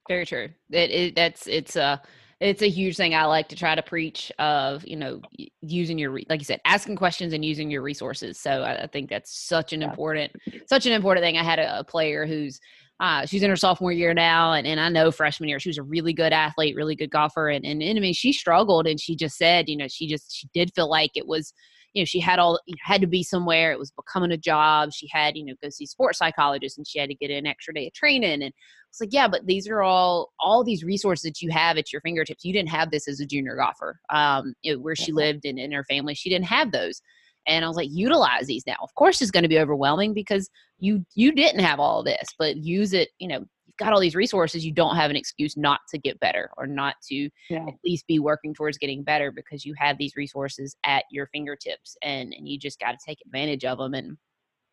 [0.09, 0.49] very true.
[0.71, 1.99] It, it that's it's uh
[2.43, 5.21] it's a huge thing I like to try to preach of, you know,
[5.61, 8.37] using your, like you said, asking questions and using your resources.
[8.37, 9.91] So I, I think that's such an yeah.
[9.91, 10.33] important,
[10.67, 11.39] such an important thing.
[11.39, 12.59] I had a, a player who's,
[13.03, 15.77] uh, she's in her sophomore year now, and, and I know freshman year she was
[15.77, 19.01] a really good athlete, really good golfer, and, and, and I mean she struggled, and
[19.01, 21.53] she just said, you know, she just she did feel like it was
[21.95, 24.37] you know she had all you know, had to be somewhere it was becoming a
[24.37, 27.47] job she had you know go see sports psychologists and she had to get an
[27.47, 28.53] extra day of training and
[28.89, 32.01] it's like yeah but these are all all these resources that you have at your
[32.01, 35.45] fingertips you didn't have this as a junior golfer um you know, where she lived
[35.45, 37.03] and in her family she didn't have those
[37.47, 40.49] and i was like utilize these now of course it's going to be overwhelming because
[40.79, 44.15] you you didn't have all this but use it you know you've got all these
[44.15, 47.67] resources, you don't have an excuse not to get better or not to yeah.
[47.67, 51.97] at least be working towards getting better because you have these resources at your fingertips
[52.03, 54.17] and, and you just got to take advantage of them and,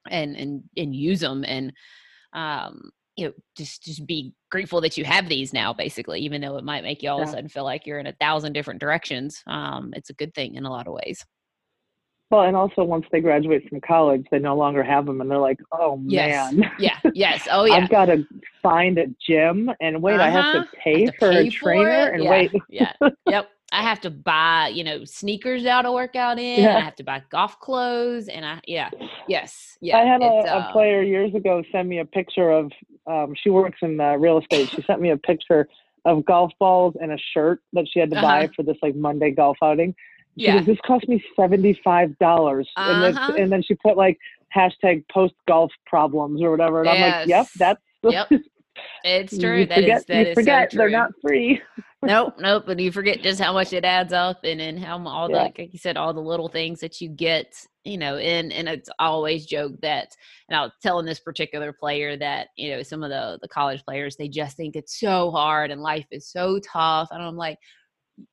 [0.10, 1.44] and, and, and use them.
[1.46, 1.72] And,
[2.34, 6.58] um, you know, just, just be grateful that you have these now, basically, even though
[6.58, 7.24] it might make you all yeah.
[7.24, 9.42] of a sudden feel like you're in a thousand different directions.
[9.48, 11.26] Um, it's a good thing in a lot of ways.
[12.30, 15.40] Well, and also once they graduate from college, they no longer have them, and they're
[15.40, 16.54] like, "Oh yes.
[16.54, 18.24] man, yeah, yes, oh yeah, I've got to
[18.62, 20.24] find a gym, and wait, uh-huh.
[20.24, 20.82] I have to uh-huh.
[20.84, 22.30] pay have to for pay a trainer, and yeah.
[22.30, 22.94] wait, yeah,
[23.28, 26.64] yep, I have to buy, you know, sneakers out to work out in.
[26.64, 26.78] Yeah.
[26.78, 28.92] I have to buy golf clothes, and I, yeah,
[29.28, 29.98] yes, yeah.
[29.98, 32.72] I had a, uh, a, player years ago send me a picture of.
[33.08, 34.70] Um, she works in uh, real estate.
[34.70, 35.68] She sent me a picture
[36.06, 38.26] of golf balls and a shirt that she had to uh-huh.
[38.26, 39.96] buy for this like Monday golf outing.
[40.40, 40.58] She yeah.
[40.58, 43.06] Goes, this cost me seventy five dollars, uh-huh.
[43.06, 44.18] and, then, and then she put like
[44.56, 46.96] hashtag post golf problems or whatever, and yes.
[46.96, 47.82] I'm like, yep, that's
[48.32, 48.42] yep.
[49.04, 49.60] It's true.
[49.60, 51.62] You that forget, is, that you is forget so they're not free.
[52.04, 52.70] nope, nope.
[52.70, 55.38] And you forget just how much it adds up, and and how all yeah.
[55.38, 58.16] the like you said, all the little things that you get, you know.
[58.16, 60.16] And and it's always joke that,
[60.48, 63.84] and I was telling this particular player that you know some of the the college
[63.84, 67.58] players they just think it's so hard and life is so tough, and I'm like,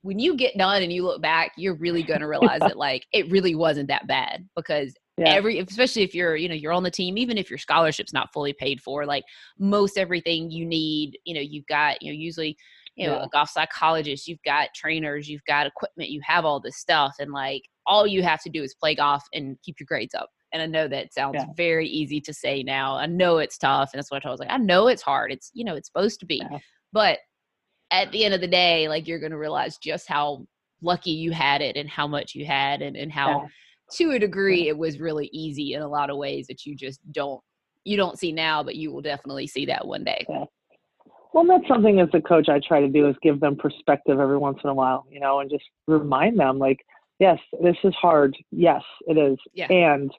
[0.02, 3.06] when you get done and you look back, you're really going to realize that like
[3.12, 5.30] it really wasn't that bad because yeah.
[5.30, 8.32] every especially if you're you know you're on the team even if your scholarship's not
[8.32, 9.24] fully paid for like
[9.58, 12.56] most everything you need you know you've got you know usually
[12.96, 13.24] you know yeah.
[13.24, 17.32] a golf psychologist you've got trainers you've got equipment you have all this stuff and
[17.32, 20.60] like all you have to do is play golf and keep your grades up and
[20.60, 21.46] i know that sounds yeah.
[21.56, 24.50] very easy to say now i know it's tough and that's what i was like
[24.50, 26.42] i know it's hard it's you know it's supposed to be
[26.92, 27.18] but
[27.90, 30.46] at the end of the day, like you're going to realize just how
[30.82, 33.46] lucky you had it and how much you had and, and how yeah.
[33.92, 37.00] to a degree it was really easy in a lot of ways that you just
[37.12, 37.40] don't
[37.84, 40.44] you don't see now but you will definitely see that one day yeah.
[41.32, 44.38] well that's something as a coach i try to do is give them perspective every
[44.38, 46.84] once in a while you know and just remind them like
[47.18, 49.66] yes this is hard yes it is yeah.
[49.72, 50.10] and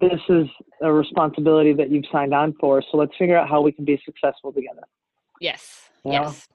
[0.00, 0.46] this is
[0.82, 4.00] a responsibility that you've signed on for so let's figure out how we can be
[4.04, 4.82] successful together
[5.40, 6.22] yes yeah.
[6.22, 6.48] Yes.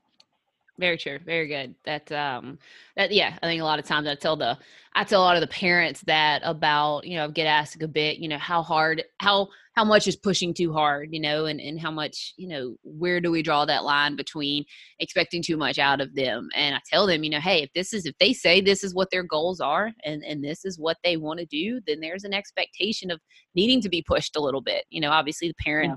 [0.78, 1.20] Very true.
[1.26, 1.74] Very good.
[1.86, 2.60] That um
[2.98, 4.58] that yeah, I think a lot of times I tell the
[4.94, 8.18] I tell a lot of the parents that about, you know, get asked a bit,
[8.18, 11.80] you know, how hard how how much is pushing too hard, you know, and, and
[11.80, 14.64] how much, you know, where do we draw that line between
[15.00, 16.50] expecting too much out of them?
[16.56, 18.94] And I tell them, you know, hey, if this is if they say this is
[18.94, 22.26] what their goals are and, and this is what they want to do, then there's
[22.26, 23.22] an expectation of
[23.54, 24.84] needing to be pushed a little bit.
[24.90, 25.96] You know, obviously the parent yeah.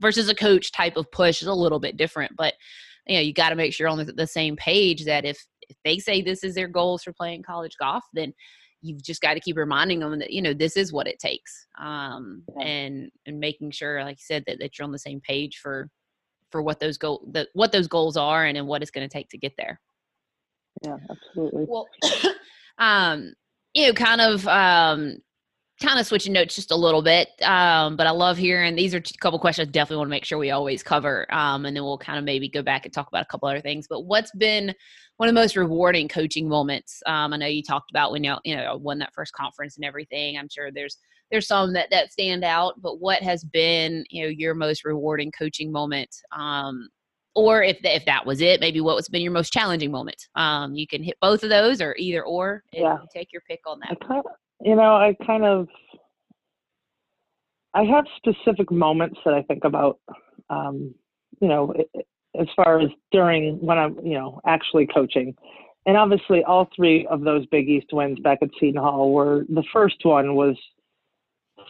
[0.00, 2.54] Versus a coach type of push is a little bit different, but
[3.06, 5.76] you know you got to make sure on the, the same page that if, if
[5.84, 8.32] they say this is their goals for playing college golf then
[8.82, 11.66] you've just got to keep reminding them that you know this is what it takes
[11.80, 15.58] um, and and making sure like you said that, that you're on the same page
[15.62, 15.88] for
[16.50, 19.12] for what those goal that what those goals are and, and what it's going to
[19.12, 19.80] take to get there.
[20.84, 21.66] Yeah absolutely.
[21.68, 21.88] Well
[22.78, 23.32] um
[23.74, 25.16] you know kind of um
[25.80, 28.98] kind of switching notes just a little bit, um, but I love hearing these are
[28.98, 31.84] a couple questions I definitely want to make sure we always cover, um, and then
[31.84, 33.86] we'll kind of maybe go back and talk about a couple other things.
[33.88, 34.74] But what's been
[35.18, 37.02] one of the most rewarding coaching moments?
[37.06, 39.84] Um, I know you talked about when you you know won that first conference and
[39.84, 40.38] everything.
[40.38, 40.98] I'm sure there's
[41.30, 45.30] there's some that that stand out, but what has been you know your most rewarding
[45.30, 46.10] coaching moment?
[46.32, 46.88] Um,
[47.34, 50.26] or if the, if that was it, maybe what has been your most challenging moment?
[50.36, 52.62] Um, you can hit both of those, or either or.
[52.72, 52.96] Yeah.
[53.12, 54.00] take your pick on that
[54.60, 55.68] you know, I kind of
[57.74, 59.98] I have specific moments that I think about.
[60.48, 60.94] Um,
[61.40, 61.74] you know,
[62.38, 65.34] as far as during when I'm, you know, actually coaching.
[65.86, 69.64] And obviously, all three of those Big East wins back at Seton Hall were the
[69.72, 70.56] first one was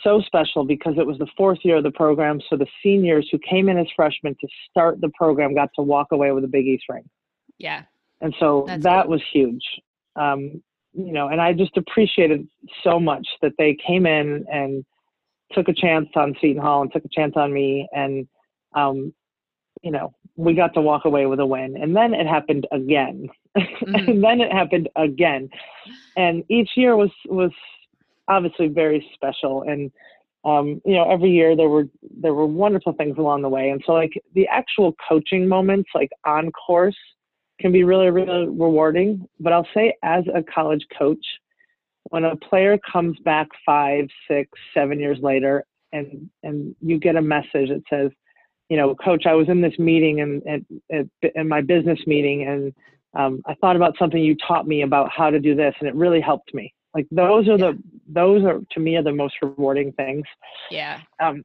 [0.02, 2.40] so special because it was the fourth year of the program.
[2.48, 6.08] So the seniors who came in as freshmen to start the program got to walk
[6.12, 7.04] away with a Big East ring.
[7.58, 7.82] Yeah.
[8.20, 9.12] And so That's that cool.
[9.12, 9.64] was huge.
[10.16, 10.62] Um,
[10.96, 12.48] you know, and I just appreciated
[12.82, 14.84] so much that they came in and
[15.52, 17.88] took a chance on Seton Hall and took a chance on me.
[17.92, 18.26] And,
[18.74, 19.12] um,
[19.82, 21.76] you know, we got to walk away with a win.
[21.76, 23.28] And then it happened again.
[23.56, 23.94] Mm-hmm.
[23.94, 25.48] and then it happened again.
[26.14, 27.52] And each year was was
[28.28, 29.62] obviously very special.
[29.62, 29.90] And
[30.44, 31.84] um, you know, every year there were
[32.20, 33.70] there were wonderful things along the way.
[33.70, 36.98] And so like the actual coaching moments, like on course,
[37.60, 39.26] can be really, really rewarding.
[39.40, 41.24] But I'll say as a college coach,
[42.10, 47.22] when a player comes back five, six, seven years later and and you get a
[47.22, 48.10] message that says,
[48.68, 50.66] you know, coach, I was in this meeting and
[51.34, 52.74] in my business meeting, and
[53.14, 55.94] um, I thought about something you taught me about how to do this, and it
[55.94, 56.72] really helped me.
[56.94, 57.78] Like those are the
[58.08, 60.24] those are to me are the most rewarding things.
[60.70, 61.00] Yeah.
[61.20, 61.44] Um,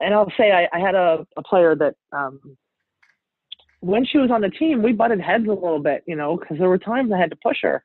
[0.00, 2.56] and I'll say I, I had a, a player that um,
[3.80, 6.58] when she was on the team, we butted heads a little bit, you know, because
[6.58, 7.84] there were times I had to push her,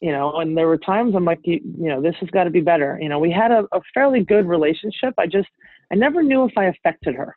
[0.00, 2.50] you know, and there were times I'm like, you, you know, this has got to
[2.50, 2.98] be better.
[3.00, 5.14] You know, we had a, a fairly good relationship.
[5.18, 5.48] I just
[5.92, 7.36] I never knew if I affected her.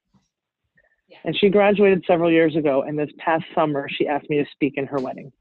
[1.25, 4.73] And she graduated several years ago, and this past summer, she asked me to speak
[4.77, 5.31] in her wedding.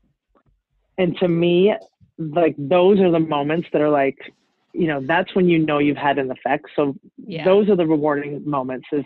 [0.99, 1.75] And to me,
[2.19, 4.19] like those are the moments that are like,
[4.75, 6.67] you know, that's when you know you've had an effect.
[6.77, 7.45] So yeah.
[7.45, 8.87] those are the rewarding moments.
[8.93, 9.05] Is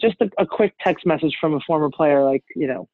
[0.00, 2.88] just a, a quick text message from a former player, like, you know,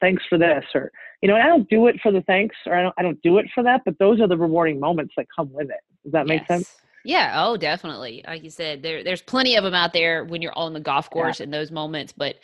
[0.00, 0.90] thanks for this, or
[1.22, 3.38] you know, I don't do it for the thanks, or I don't, I don't do
[3.38, 3.82] it for that.
[3.84, 5.80] But those are the rewarding moments that come with it.
[6.04, 6.76] Does that make sense?
[7.04, 7.32] Yeah.
[7.36, 8.22] Oh, definitely.
[8.26, 11.10] Like you said, there there's plenty of them out there when you're on the golf
[11.10, 11.44] course yeah.
[11.44, 12.12] in those moments.
[12.16, 12.36] But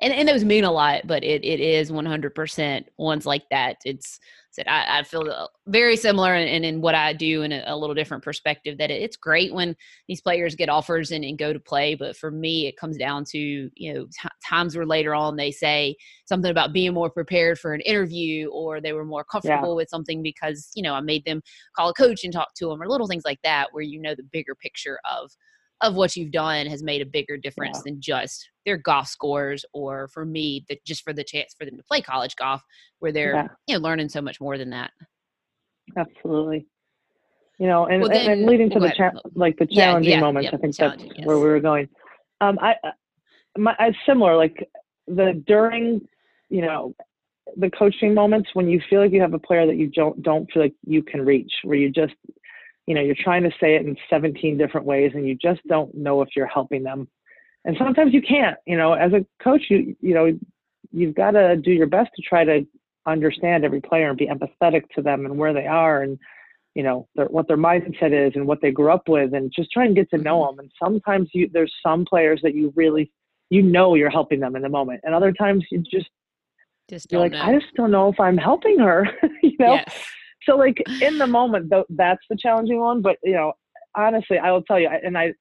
[0.00, 1.06] and, and those mean a lot.
[1.06, 3.78] But it, it is 100 percent ones like that.
[3.84, 4.20] It's
[4.52, 7.64] said I, I feel uh, very similar and in, in, what I do in a,
[7.66, 9.74] a little different perspective that it, it's great when
[10.08, 11.94] these players get offers and, and, go to play.
[11.94, 15.50] But for me, it comes down to, you know, t- times where later on they
[15.50, 15.96] say
[16.26, 19.76] something about being more prepared for an interview or they were more comfortable yeah.
[19.76, 21.40] with something because, you know, I made them
[21.74, 24.14] call a coach and talk to them or little things like that where you know
[24.14, 25.30] the bigger picture of
[25.82, 27.92] of what you've done has made a bigger difference yeah.
[27.92, 31.76] than just their golf scores or for me that just for the chance for them
[31.76, 32.62] to play college golf
[33.00, 33.48] where they're yeah.
[33.66, 34.90] you know learning so much more than that
[35.96, 36.66] absolutely
[37.58, 40.50] you know and, well, then, and, leading to the cha- like the challenging yeah, moments
[40.52, 41.26] i think that's yes.
[41.26, 41.88] where we were going
[42.40, 42.74] um i
[43.58, 44.68] my I, similar like
[45.06, 46.00] the during
[46.48, 46.94] you know
[47.56, 50.50] the coaching moments when you feel like you have a player that you don't don't
[50.52, 52.14] feel like you can reach where you just
[52.86, 55.94] you know you're trying to say it in 17 different ways and you just don't
[55.94, 57.08] know if you're helping them.
[57.64, 60.38] And sometimes you can't you know as a coach you you know
[60.90, 62.66] you've got to do your best to try to
[63.06, 66.18] understand every player and be empathetic to them and where they are and
[66.74, 69.70] you know their, what their mindset is and what they grew up with and just
[69.70, 70.56] try and get to know mm-hmm.
[70.56, 70.64] them.
[70.64, 73.12] And sometimes you there's some players that you really
[73.50, 75.00] you know you're helping them in the moment.
[75.04, 76.10] And other times you just
[76.90, 77.40] just you're like know.
[77.40, 79.06] i just don't know if i'm helping her
[79.42, 79.74] you know?
[79.74, 80.04] Yes
[80.46, 83.52] so like in the moment though that's the challenging one but you know
[83.94, 85.32] honestly i will tell you and i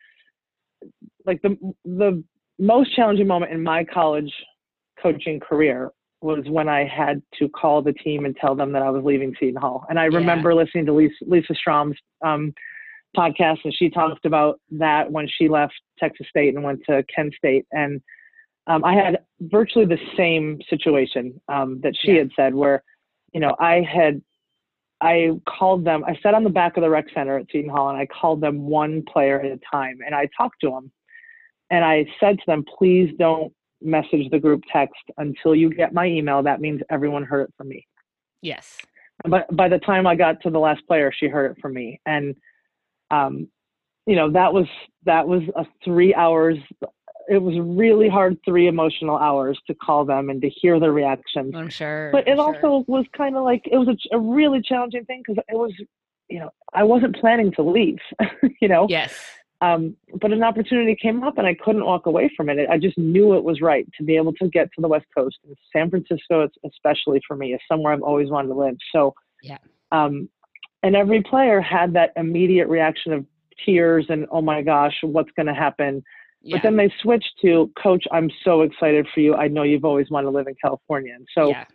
[1.25, 2.23] like the the
[2.59, 4.31] most challenging moment in my college
[5.01, 5.91] coaching career
[6.21, 9.33] was when I had to call the team and tell them that I was leaving
[9.39, 9.85] Seton Hall.
[9.89, 10.17] And I yeah.
[10.17, 12.53] remember listening to Lisa, Lisa Strom's um,
[13.17, 17.33] podcast, and she talked about that when she left Texas State and went to Kent
[17.33, 17.65] State.
[17.71, 18.01] And
[18.67, 22.19] um, I had virtually the same situation um, that she yeah.
[22.19, 22.83] had said, where
[23.33, 24.21] you know I had
[25.01, 26.03] I called them.
[26.05, 28.39] I sat on the back of the rec center at Seton Hall and I called
[28.39, 30.91] them one player at a time and I talked to them.
[31.71, 36.05] And I said to them, please don't message the group text until you get my
[36.05, 36.43] email.
[36.43, 37.87] That means everyone heard it from me.
[38.41, 38.77] Yes.
[39.25, 41.99] But by the time I got to the last player, she heard it from me.
[42.05, 42.35] And,
[43.09, 43.47] um,
[44.05, 44.67] you know, that was,
[45.05, 46.57] that was a three hours
[47.29, 51.53] it was really hard three emotional hours to call them and to hear their reactions.
[51.55, 52.09] I'm sure.
[52.11, 52.85] But it I'm also sure.
[52.87, 55.73] was kind of like it was a, a really challenging thing because it was,
[56.29, 57.99] you know, I wasn't planning to leave.
[58.61, 58.87] you know.
[58.89, 59.13] Yes.
[59.61, 62.67] Um, but an opportunity came up and I couldn't walk away from it.
[62.67, 65.37] I just knew it was right to be able to get to the West Coast.
[65.45, 68.75] And San Francisco, especially for me, is somewhere I've always wanted to live.
[68.91, 69.13] So,
[69.43, 69.59] yeah.
[69.91, 70.29] Um,
[70.81, 73.25] and every player had that immediate reaction of
[73.63, 76.03] tears and oh my gosh, what's going to happen?
[76.43, 76.57] Yeah.
[76.57, 79.35] But then they switched to, Coach, I'm so excited for you.
[79.35, 81.13] I know you've always wanted to live in California.
[81.13, 81.65] And so, yeah.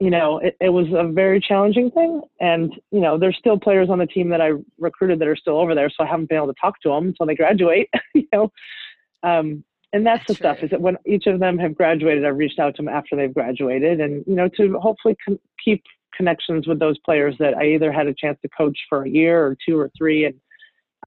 [0.00, 2.22] you know, it, it was a very challenging thing.
[2.40, 5.58] And, you know, there's still players on the team that I recruited that are still
[5.58, 5.90] over there.
[5.90, 8.50] So I haven't been able to talk to them until they graduate, you know.
[9.22, 9.62] Um,
[9.92, 12.58] and that's, that's the stuff is that when each of them have graduated, I've reached
[12.58, 15.82] out to them after they've graduated and, you know, to hopefully con- keep
[16.16, 19.44] connections with those players that I either had a chance to coach for a year
[19.44, 20.34] or two or three and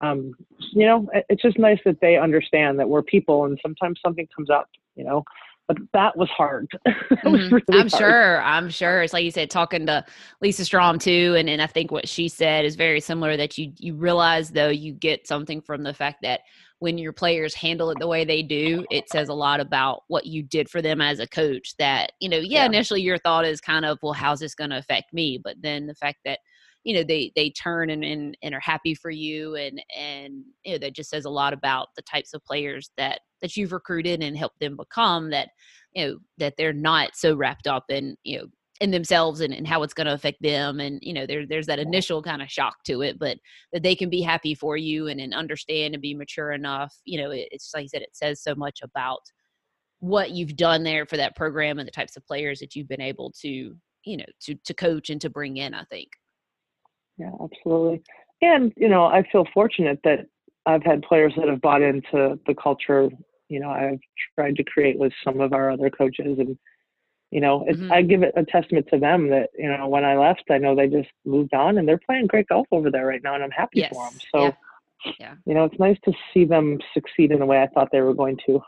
[0.02, 0.34] um,
[0.74, 4.50] you know, it's just nice that they understand that we're people and sometimes something comes
[4.50, 5.24] up, you know.
[5.68, 6.68] But that was hard.
[6.88, 7.32] mm-hmm.
[7.32, 7.91] was really I'm hard.
[7.91, 8.41] sure.
[8.41, 9.04] I'm sure.
[9.04, 10.04] It's like you said, talking to
[10.41, 13.38] Lisa Strom too, and, and I think what she said is very similar.
[13.38, 16.41] That you you realize though you get something from the fact that
[16.80, 20.26] when your players handle it the way they do, it says a lot about what
[20.26, 21.76] you did for them as a coach.
[21.78, 22.66] That, you know, yeah, yeah.
[22.66, 25.39] initially your thought is kind of, well, how's this going to affect me?
[25.43, 26.39] But then the fact that,
[26.84, 30.73] you know, they they turn and, and and are happy for you and and you
[30.73, 34.21] know, that just says a lot about the types of players that that you've recruited
[34.21, 35.49] and helped them become that,
[35.93, 38.45] you know, that they're not so wrapped up in, you know,
[38.82, 40.80] in themselves and, and how it's going to affect them.
[40.80, 43.38] And you know there, there's that initial kind of shock to it but
[43.73, 47.21] that they can be happy for you and, and understand and be mature enough you
[47.21, 49.19] know it, it's like i said it says so much about
[49.99, 53.01] what you've done there for that program and the types of players that you've been
[53.01, 53.75] able to
[54.05, 56.09] you know to to coach and to bring in i think
[57.20, 58.01] yeah absolutely
[58.41, 60.26] and you know i feel fortunate that
[60.65, 63.09] i've had players that have bought into the culture
[63.49, 63.99] you know i've
[64.34, 66.57] tried to create with some of our other coaches and
[67.32, 67.91] you know, mm-hmm.
[67.91, 70.76] I give it a testament to them that you know when I left, I know
[70.76, 73.51] they just moved on and they're playing great golf over there right now, and I'm
[73.51, 73.93] happy yes.
[73.93, 74.20] for them.
[74.34, 74.43] So,
[75.05, 75.11] yeah.
[75.20, 75.34] yeah.
[75.45, 78.15] you know, it's nice to see them succeed in the way I thought they were
[78.15, 78.61] going to.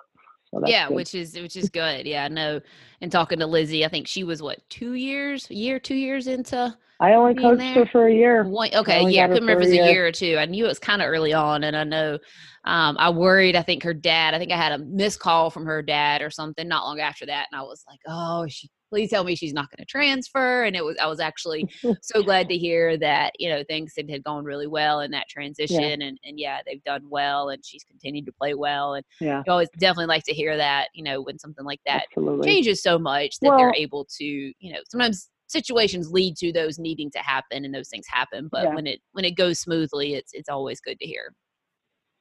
[0.52, 0.96] So yeah, good.
[0.96, 2.06] which is which is good.
[2.06, 2.62] Yeah, no.
[3.02, 6.76] And talking to Lizzie, I think she was what two years, year, two years into.
[7.02, 7.74] I only coached there?
[7.74, 8.44] her for a year.
[8.44, 10.38] One, okay, yeah, I couldn't remember if it was a year or two.
[10.38, 12.20] I knew it was kind of early on, and I know
[12.64, 13.56] um, I worried.
[13.56, 14.36] I think her dad.
[14.36, 17.26] I think I had a missed call from her dad or something not long after
[17.26, 20.66] that, and I was like, "Oh, she please tell me she's not going to transfer
[20.66, 21.66] and it was i was actually
[22.02, 25.30] so glad to hear that you know things had, had gone really well in that
[25.30, 26.08] transition yeah.
[26.08, 29.42] and and yeah they've done well and she's continued to play well and yeah.
[29.46, 32.50] you always definitely like to hear that you know when something like that Absolutely.
[32.50, 36.80] changes so much that well, they're able to you know sometimes situations lead to those
[36.80, 38.76] needing to happen and those things happen but yeah.
[38.76, 41.34] when it when it goes smoothly it's it's always good to hear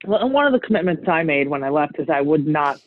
[0.07, 2.81] well and one of the commitments i made when i left is i would not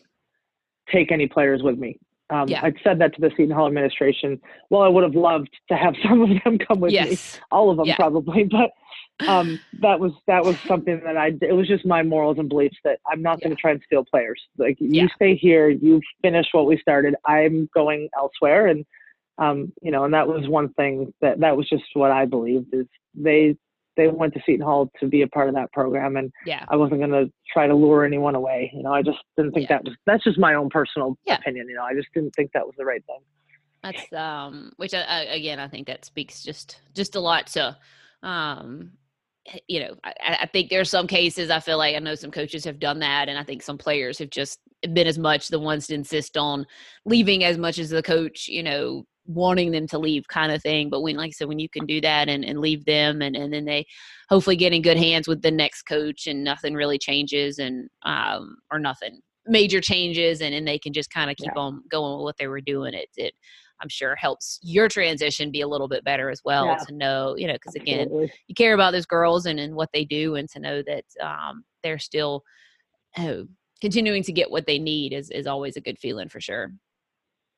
[0.92, 1.98] take any players with me
[2.30, 2.62] um, yeah.
[2.64, 4.40] I'd said that to the Seton Hall administration.
[4.70, 7.36] Well, I would have loved to have some of them come with yes.
[7.36, 7.96] me, all of them yeah.
[7.96, 8.72] probably, but
[9.28, 11.32] um, that was that was something that I.
[11.42, 13.48] It was just my morals and beliefs that I'm not yeah.
[13.48, 14.42] going to try and steal players.
[14.58, 17.16] Like you stay here, you finish what we started.
[17.26, 18.86] I'm going elsewhere, and
[19.38, 22.74] um, you know, and that was one thing that that was just what I believed
[22.74, 23.56] is they
[23.96, 26.66] they went to Seton Hall to be a part of that program, and yeah.
[26.68, 28.72] I wasn't going to try to lure anyone away.
[28.74, 29.78] You know, I just didn't think yeah.
[29.78, 29.96] that was.
[30.06, 31.38] That's just my own personal yeah.
[31.38, 31.68] opinion.
[31.70, 33.20] You know, I just didn't think that was the right thing.
[33.84, 37.48] That's um, which I, uh, I, again, I think that speaks just just a lot
[37.48, 37.78] to,
[38.24, 38.92] um,
[39.68, 42.64] you know, I, I think there's some cases I feel like I know some coaches
[42.66, 44.60] have done that, and I think some players have just
[44.94, 46.66] been as much the ones to insist on
[47.06, 50.90] leaving as much as the coach, you know, wanting them to leave kind of thing.
[50.90, 53.36] But when, like I said, when you can do that and, and leave them and,
[53.36, 53.86] and then they
[54.30, 58.58] hopefully get in good hands with the next coach and nothing really changes and, um,
[58.72, 61.62] or nothing major changes and, and they can just kind of keep yeah.
[61.62, 62.94] on going with what they were doing.
[62.94, 63.34] It, it,
[63.82, 66.78] I'm sure helps your transition be a little bit better as well yeah.
[66.78, 68.10] to know, you know, because again,
[68.48, 71.66] you care about those girls and, and what they do and to know that um,
[71.82, 72.44] they're still
[73.18, 73.46] oh,
[73.82, 76.72] continuing to get what they need is, is always a good feeling for sure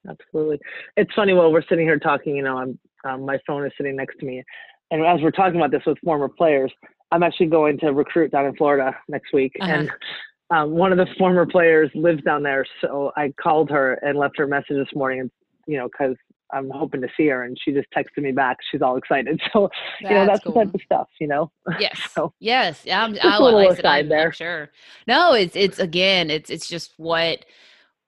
[0.10, 0.60] absolutely.
[0.98, 3.96] It's funny while we're sitting here talking, you know, I'm um, my phone is sitting
[3.96, 4.44] next to me,
[4.92, 6.72] and as we're talking about this with former players,
[7.12, 9.72] I'm actually going to recruit down in Florida next week, uh-huh.
[9.72, 9.92] and
[10.50, 14.38] um, one of the former players lives down there, so I called her and left
[14.38, 15.32] her a message this morning, and
[15.68, 16.16] you know, because
[16.54, 18.58] I'm hoping to see her, and she just texted me back.
[18.72, 19.42] She's all excited.
[19.54, 19.70] So
[20.02, 20.54] that's you know, that's cool.
[20.54, 21.52] the type of stuff, you know.
[21.80, 22.00] Yes.
[22.14, 22.86] so, yes.
[22.92, 24.28] I'm, I, a little like I'm, there.
[24.28, 24.70] I'm sure.
[25.08, 27.46] No, it's it's again, it's it's just what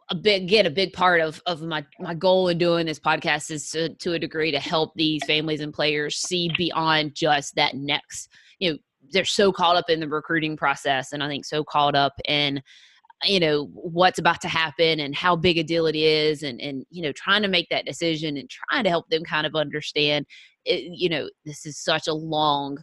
[0.10, 3.52] a big again a big part of of my my goal in doing this podcast
[3.52, 7.76] is to to a degree to help these families and players see beyond just that
[7.76, 8.30] next
[8.60, 8.78] you know
[9.12, 12.62] they're so caught up in the recruiting process and i think so caught up in
[13.24, 16.86] you know what's about to happen and how big a deal it is and and
[16.90, 20.26] you know trying to make that decision and trying to help them kind of understand
[20.66, 22.78] it, you know this is such a long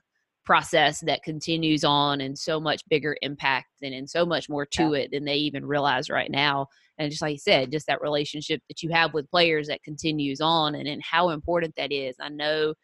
[0.45, 4.91] process that continues on and so much bigger impact and, and so much more to
[4.91, 5.03] yeah.
[5.03, 6.67] it than they even realize right now
[6.99, 10.41] and just like you said just that relationship that you have with players that continues
[10.41, 12.75] on and, and how important that is i know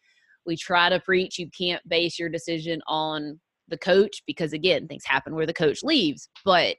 [0.46, 3.38] we try to preach you can't base your decision on
[3.68, 6.76] the coach because again things happen where the coach leaves but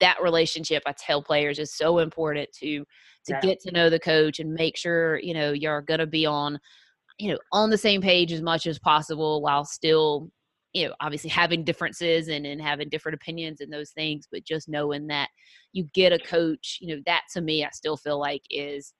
[0.00, 2.84] that relationship i tell players is so important to
[3.26, 3.40] to yeah.
[3.40, 6.58] get to know the coach and make sure you know you're going to be on
[7.18, 10.30] you know on the same page as much as possible while still
[10.72, 14.68] you know obviously having differences and, and having different opinions and those things but just
[14.68, 15.28] knowing that
[15.72, 18.92] you get a coach you know that to me i still feel like is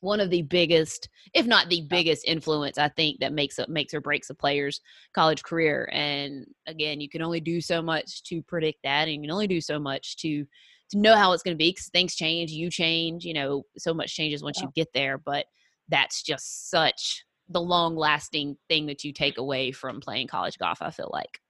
[0.00, 3.94] one of the biggest if not the biggest influence i think that makes it makes
[3.94, 4.80] or breaks a player's
[5.14, 9.20] college career and again you can only do so much to predict that and you
[9.22, 10.44] can only do so much to
[10.90, 13.94] to know how it's going to be because things change you change you know so
[13.94, 15.46] much changes once you get there but
[15.88, 20.78] that's just such the long lasting thing that you take away from playing college golf
[20.80, 21.40] i feel like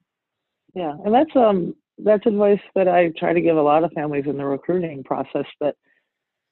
[0.74, 4.24] yeah and that's um that's advice that I try to give a lot of families
[4.26, 5.76] in the recruiting process that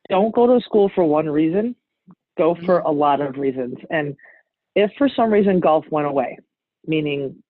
[0.08, 1.74] don't go to school for one reason,
[2.36, 2.84] go for Mhm.
[2.84, 3.78] a lot of reasons.
[3.90, 4.16] And
[4.74, 6.38] if for some reason golf went away,
[6.86, 7.42] meaning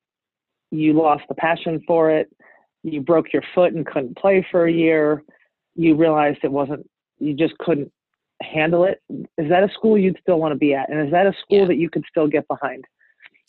[0.70, 2.34] you lost the passion for it,
[2.82, 5.22] you broke your foot and couldn't play for a year,
[5.74, 6.88] you realized it wasn't,
[7.18, 7.92] you just couldn't
[8.42, 9.00] handle it,
[9.38, 10.90] is that a school you'd still want to be at?
[10.90, 11.64] And is that a school Yeah.
[11.66, 12.84] that you could still get behind?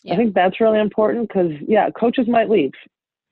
[0.04, 0.14] Yeah.
[0.14, 2.72] I think that's really important because, yeah, coaches might leave.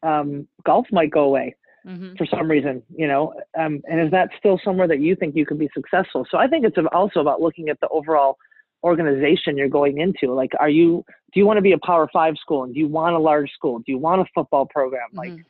[0.04, 1.56] Um, golf might go away
[1.86, 2.18] Mhm.
[2.18, 5.46] for some reason, you know, um, and is that still somewhere that you think you
[5.46, 6.26] can be successful?
[6.30, 8.38] So I think it's also about looking at the overall
[8.84, 10.34] organization you're going into.
[10.34, 12.88] Like, are you, do you want to be a power five school and do you
[12.88, 13.80] want a large school?
[13.80, 15.10] Do you want a football program?
[15.14, 15.44] Like, Mhm.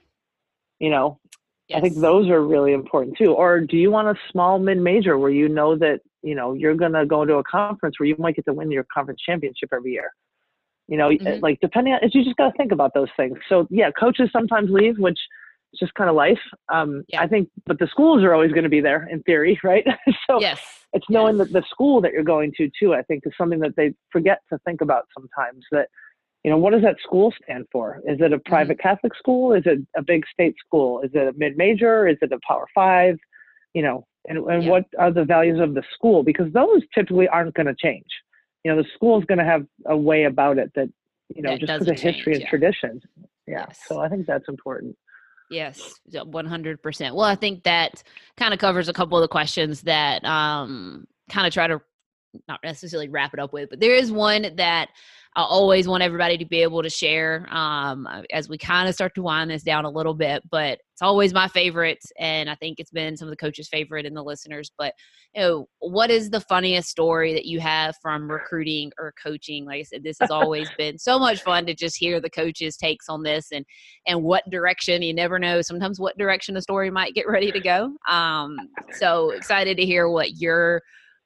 [0.79, 1.19] you know,
[1.77, 3.33] I think those are really important too.
[3.33, 6.75] Or do you want a small mid major where you know that, you know, you're
[6.75, 9.69] going to go to a conference where you might get to win your conference championship
[9.73, 10.11] every year?
[10.87, 11.41] You know, Mhm.
[11.41, 13.37] like depending on, you just got to think about those things.
[13.47, 15.19] So yeah, coaches sometimes leave, which
[15.73, 16.41] is just kind of life.
[16.69, 17.21] Um, Yeah.
[17.21, 19.85] I think, but the schools are always going to be there in theory, right?
[20.29, 20.85] so yes.
[20.93, 21.47] it's knowing yes.
[21.47, 24.39] that the school that you're going to too, I think is something that they forget
[24.51, 25.87] to think about sometimes that,
[26.43, 28.01] you know, what does that school stand for?
[28.05, 29.53] Is it a private Catholic school?
[29.53, 31.01] Is it a big state school?
[31.01, 32.07] Is it a mid major?
[32.07, 33.17] Is it a power five?
[33.73, 34.69] You know, and, and Yeah.
[34.71, 36.23] what are the values of the school?
[36.23, 38.07] Because those typically aren't going to change.
[38.63, 40.89] You know, the school is going to have a way about it that,
[41.29, 42.49] you know, That just because of history and yeah.
[42.49, 43.03] traditions.
[43.47, 43.65] Yeah.
[43.67, 43.79] Yes.
[43.87, 44.95] So I think that's important.
[45.49, 47.13] Yes, one hundred percent.
[47.13, 48.03] Well, I think that
[48.37, 51.81] kind of covers a couple of the questions that um, kind of try to
[52.47, 54.89] not necessarily wrap it up with, but there is one that
[55.33, 59.15] I always want everybody to be able to share um, as we kind of start
[59.15, 60.43] to wind this down a little bit.
[60.51, 64.05] But it's always my favorite, and I think it's been some of the coaches' favorite
[64.05, 64.71] and the listeners.
[64.77, 64.93] But
[65.33, 69.63] you know, what is the funniest story that you have from recruiting or coaching?
[69.65, 72.75] Like I said, this has always been so much fun to just hear the coaches'
[72.75, 73.65] takes on this and
[74.05, 77.59] and what direction you never know sometimes what direction a story might get ready to
[77.59, 78.57] go um
[78.93, 80.81] so excited to hear what your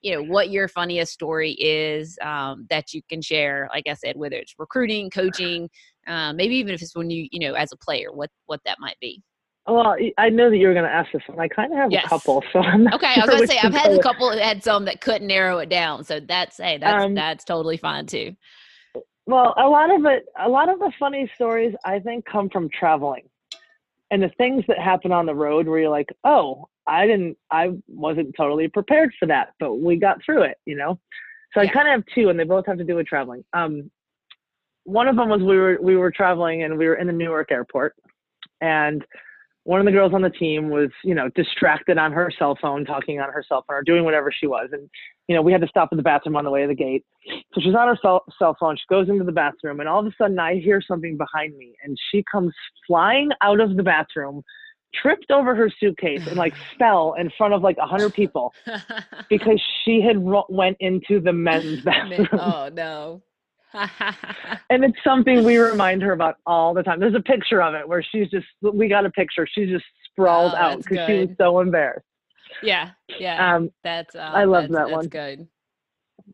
[0.06, 4.16] you know what your funniest story is um, that you can share like i said
[4.16, 5.68] whether it's recruiting coaching
[6.08, 8.78] um, maybe even if it's when you you know as a player what what that
[8.80, 9.22] might be
[9.68, 11.92] Well, I know that you were going to ask this, and I kind of have
[11.92, 12.06] Yes.
[12.06, 12.44] a couple.
[12.54, 14.86] So I'm not okay i was gonna say i've had a couple that had some
[14.86, 18.36] that couldn't narrow it down so that's hey that's Um, that's totally fine too
[19.26, 22.70] Well, a lot of it, a lot of the funny stories I think come from
[22.70, 23.28] traveling,
[24.12, 27.72] and the things that happen on the road where you're like, oh, I didn't, I
[27.88, 31.00] wasn't totally prepared for that, but we got through it, you know.
[31.54, 31.70] So Yeah.
[31.70, 33.44] I kind of have two, and they both have to do with traveling.
[33.54, 33.90] Um,
[34.84, 37.52] one of them was we were we were traveling and we were in the Newark
[37.52, 37.96] airport,
[38.62, 39.04] and
[39.64, 42.86] one of the girls on the team was, you know, distracted on her cell phone,
[42.86, 44.88] talking on her cell phone or doing whatever she was, and
[45.28, 47.04] you know, we had to stop at the bathroom on the way to the gate.
[47.54, 48.76] So she's on her cell, cell phone.
[48.78, 51.76] She goes into the bathroom, and all of a sudden, I hear something behind me,
[51.84, 52.54] and she comes
[52.86, 54.44] flying out of the bathroom,
[55.02, 58.54] tripped over her suitcase, and like fell in front of like a hundred people
[59.30, 62.28] because she had ro- went into the men's bathroom.
[62.34, 63.22] oh no
[64.70, 67.00] And it's something we remind her about all the time.
[67.00, 69.46] There's a picture of it where she's just, we got a picture.
[69.52, 72.06] She's just sprawled Oh, out because she was so embarrassed.
[72.64, 75.08] yeah yeah Um, That's uh, I love that's, that that's one.
[75.08, 75.48] good.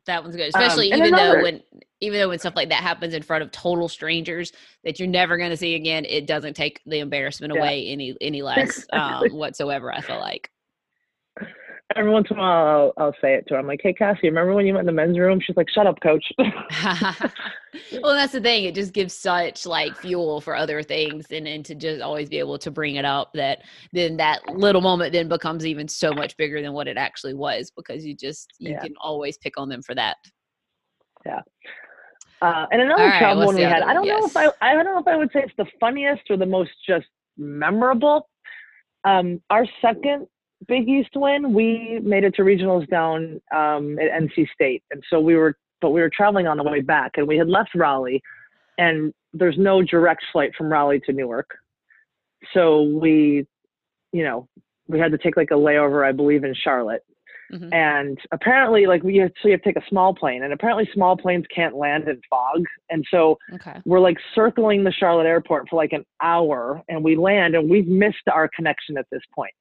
[0.06, 1.62] That one's good, Um, especially and even though when
[2.02, 4.52] even though when stuff like that happens in front of total strangers
[4.84, 7.60] that you're never going to see again, it doesn't take the embarrassment Yeah.
[7.60, 9.94] away any any less um, whatsoever.
[9.94, 10.50] I feel like.
[11.96, 13.60] Every once in a while, I'll, I'll say it to her.
[13.60, 15.40] I'm like, hey, Cassie, remember when you went in the men's room?
[15.40, 16.24] She's like, shut up, coach.
[16.38, 18.66] well, that's the thing.
[18.66, 22.40] It just gives such like fuel for other things, and and to just always be
[22.40, 23.64] able to bring it up that
[23.94, 27.72] then that little moment then becomes even so much bigger than what it actually was
[27.76, 28.82] because you just you Yeah.
[28.82, 30.18] can always pick on them for that.
[31.26, 31.42] Yeah.
[32.42, 33.84] Uh, and another right, travel one we had.
[33.84, 36.24] I don't know if I, I don't know if I would say it's the funniest
[36.30, 37.06] or the most just
[37.38, 38.28] memorable.
[39.04, 40.28] Um, our second
[40.68, 45.20] Big East win, we made it to regionals down um, at NC State, and so
[45.20, 48.22] we were, but we were traveling on the way back, and we had left Raleigh,
[48.78, 51.50] and there's no direct flight from Raleigh to Newark,
[52.54, 53.46] so we,
[54.12, 54.48] you know,
[54.88, 57.04] we had to take like a layover, I believe, in Charlotte.
[57.52, 57.74] Mhm.
[57.74, 60.90] and apparently like we have, so you have to take a small plane and apparently
[60.94, 62.64] small planes can't land in fog.
[62.90, 63.78] And so Okay.
[63.84, 67.90] we're like circling the charlotte airport for like an hour and we land and we've
[67.90, 69.52] missed our connection at this point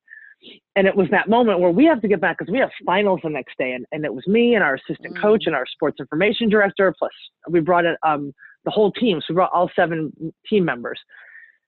[0.77, 3.21] and it was that moment where we have to get back because we have finals
[3.23, 5.49] the next day and, and it was me and our assistant coach Mm.
[5.49, 7.11] and our sports information director plus
[7.49, 8.33] we brought in um,
[8.65, 10.13] the whole team so we brought all seven
[10.49, 10.99] team members.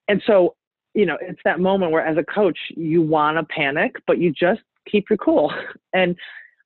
[0.09, 0.55] And so
[0.95, 4.33] you know it's that moment where as a coach you want to panic but you
[4.33, 4.61] just
[4.91, 5.53] keep your cool.
[5.95, 6.17] And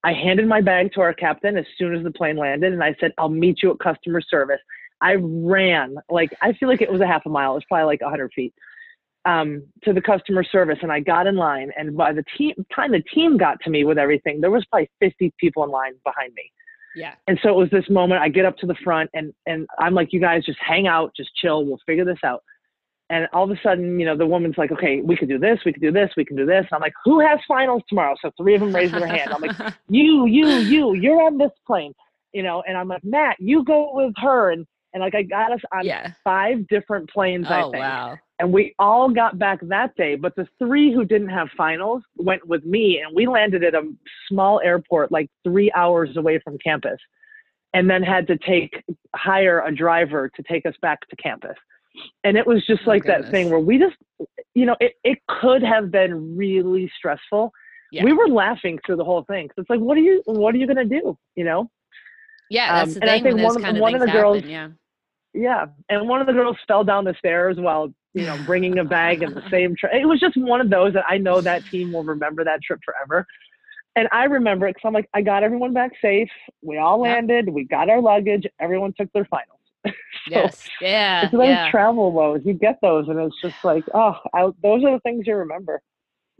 [0.04, 2.94] i handed my bag to our captain as soon as the plane landed and i
[3.00, 4.60] said i'll meet you at customer service.
[5.00, 7.86] I ran like i feel like it was a half a mile it was probably
[7.86, 8.54] like 100 feet
[9.26, 11.70] um, to the customer service and I got in line.
[11.76, 14.88] And by the team, time the team got to me with everything, there was probably
[15.00, 16.50] 50 people in line behind me.
[16.94, 17.14] Yeah.
[17.26, 19.94] And so it was this moment I get up to the front and, and I'm
[19.94, 21.66] like, you guys just hang out, just chill.
[21.66, 22.42] We'll figure this out.
[23.10, 25.60] And all of a sudden, you know, the woman's like, okay, we could do this,
[25.64, 26.60] we could do this, we can do this.
[26.62, 28.16] And I'm like, who has finals tomorrow?
[28.20, 29.32] So three of them raise their hand.
[29.32, 31.92] I'm like, you, you, you, you're on this plane,
[32.32, 34.50] you know, and I'm like, Matt, you go with her.
[34.50, 36.12] And, and like, I got us on yeah.
[36.24, 37.74] five different planes, Oh I think.
[37.76, 38.18] wow.
[38.38, 42.46] And we all got back that day, but the three who didn't have finals went
[42.46, 43.82] with me and we landed at a
[44.28, 46.98] small airport like three hours away from campus
[47.72, 48.82] and then had to take
[49.14, 51.56] hire a driver to take us back to campus.
[52.24, 53.96] And it was just Oh, like that thing where we just,
[54.54, 57.50] you know, it, it could have been really stressful.
[57.90, 58.04] Yeah.
[58.04, 59.48] We were laughing through the whole thing.
[59.56, 61.16] it's like, what are you, what are you going to do?
[61.36, 61.70] You know?
[62.50, 64.36] Yeah, that's Um, the and I think one of- kind of one of the girls-
[64.36, 64.50] happen.
[64.50, 64.68] Yeah.
[65.32, 65.66] Yeah.
[65.88, 69.22] And one of the girls fell down the stairs while, you know, bringing a bag
[69.22, 69.92] in the same trip.
[69.92, 72.80] It was just one of those that I know that team will remember that trip
[72.82, 73.26] forever.
[73.94, 76.30] And I remember it because I'm like, I got everyone back safe.
[76.62, 77.50] We all landed.
[77.50, 78.46] We got our luggage.
[78.58, 79.60] Everyone took their finals.
[79.84, 79.92] so
[80.30, 80.66] Yes.
[80.80, 81.24] Yeah.
[81.24, 81.70] it's those yeah.
[81.70, 82.40] travel woes.
[82.42, 85.82] You get those, and it's just like, oh, I, those are the things you remember.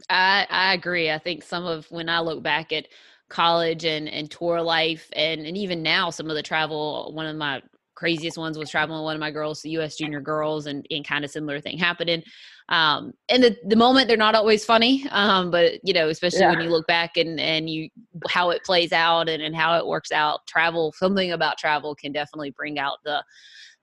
[0.09, 1.11] I I agree.
[1.11, 2.87] I think some of when I look back at
[3.29, 7.35] college and and tour life and and even now some of the travel one of
[7.35, 7.61] my
[7.97, 11.05] craziest ones was traveling with one of my girls the US junior girls and and
[11.05, 12.21] kind of similar thing happening.
[12.69, 16.61] Um and the the moment they're not always funny um but you know especially when
[16.61, 17.89] you look back and and you
[18.29, 22.11] how it plays out and and how it works out travel something about travel can
[22.11, 23.23] definitely bring out the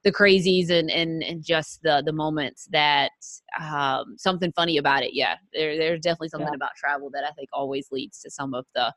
[0.05, 3.11] the crazies and and and just the the moments that
[3.59, 5.35] um something funny about it yeah.
[5.51, 6.55] There there's definitely something Yeah.
[6.55, 8.93] about travel that i think always leads to some of the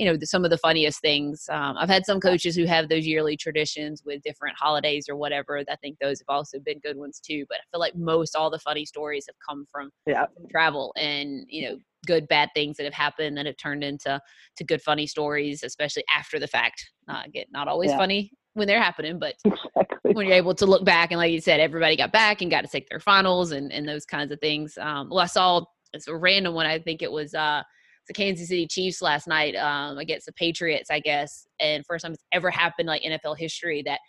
[0.00, 2.88] you know the, some of the funniest things um, i've had some coaches who have
[2.88, 6.96] those yearly traditions with different holidays or whatever i think those have also been good
[6.96, 10.24] ones too but i feel like most all the funny stories have come from Yeah.
[10.50, 11.76] travel and you know
[12.06, 14.18] good bad things that have happened that have turned into
[14.56, 17.98] to good funny stories especially after the fact not get not always Yeah.
[17.98, 20.14] funny when they're happening but Exactly.
[20.14, 22.62] when you're able to look back and like you said everybody got back and got
[22.62, 26.08] to take their finals and, and those kinds of things um, well i saw it's
[26.08, 27.62] a random one i think it was uh
[28.10, 32.12] the kansas city chiefs last night um, against the patriots i guess and first time
[32.12, 34.00] it's ever happened like nfl history that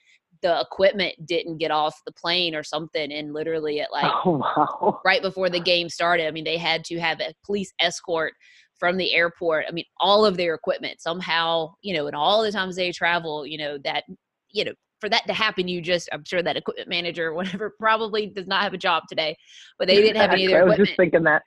[0.42, 5.02] the equipment didn't get off the plane or something and literally at like oh, wow.
[5.06, 6.28] right before the game started.
[6.28, 8.34] I mean, they had to have a police escort
[8.80, 9.66] from the airport.
[9.68, 13.46] I mean, all of their equipment somehow, you know, and all the times they travel,
[13.46, 14.04] you know, that,
[14.50, 17.76] you know, for that to happen, you just, I'm sure that equipment manager or whatever
[17.80, 19.36] probably does not have a job today,
[19.78, 20.88] but they didn't have any of their I was equipment.
[20.88, 21.44] just thinking that.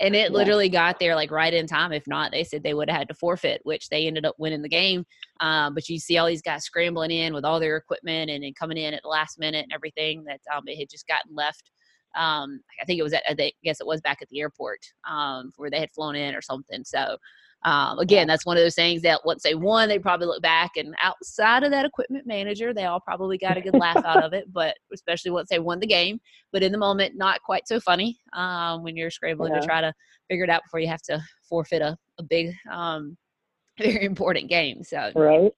[0.00, 1.92] And it literally got there like right in time.
[1.92, 4.62] If not, they said they would have had to forfeit, which they ended up winning
[4.62, 5.04] the game.
[5.40, 8.56] Um, but you see all these guys scrambling in with all their equipment and, and
[8.56, 11.70] coming in at the last minute and everything that um, it had just gotten left.
[12.14, 15.50] Um, I think it was at, I guess it was back at the airport um,
[15.56, 16.84] where they had flown in or something.
[16.84, 17.16] So
[17.64, 20.72] um, again, that's one of those things that once they won, they probably look back
[20.76, 24.32] and outside of that equipment manager, they all probably got a good laugh out of
[24.32, 24.52] it.
[24.52, 26.20] But especially once they won the game,
[26.52, 29.60] but in the moment, not quite so funny um, when you're scrambling Yeah.
[29.60, 29.94] to try to
[30.28, 33.16] figure it out before you have to forfeit a, a big, um,
[33.78, 34.82] very important game.
[34.82, 35.54] So Right.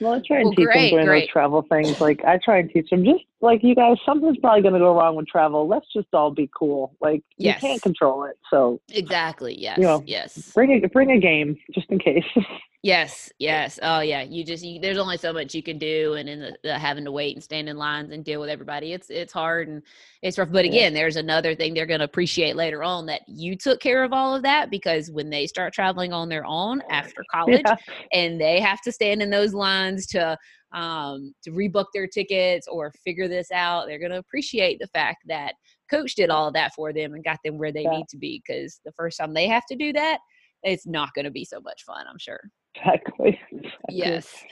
[0.00, 1.20] Well, I try and Well, teach great, them doing great.
[1.20, 2.00] those travel things.
[2.00, 4.94] Like I try and teach them, just like you guys, something's probably going to go
[4.96, 5.68] wrong with travel.
[5.68, 6.96] Let's just all be cool.
[7.00, 11.58] Like you can't control it, so exactly, yes, know, yes, bring a bring a game
[11.74, 12.24] just in case.
[12.82, 13.78] yes, yes.
[13.82, 16.56] Oh yeah, you just you, there's only so much you can do, and in the,
[16.62, 19.68] the having to wait and stand in lines and deal with everybody, it's it's hard
[19.68, 19.82] and
[20.22, 20.50] it's rough.
[20.50, 24.04] But again, there's another thing they're going to appreciate later on that you took care
[24.04, 27.76] of all of that because when they start traveling on their own after college, yeah.
[28.12, 30.36] and they have to stand in those lines to
[30.72, 33.86] um, to rebook their tickets or figure this out.
[33.86, 35.54] They're going to appreciate the fact that
[35.90, 37.90] coach did all of that for them and got them where they Yeah.
[37.90, 38.40] need to be.
[38.46, 40.18] Because the first time they have to do that,
[40.62, 42.06] it's not going to be so much fun.
[42.08, 42.40] I'm sure.
[42.74, 43.38] Exactly.
[43.52, 43.74] Exactly.
[43.90, 44.44] Yes.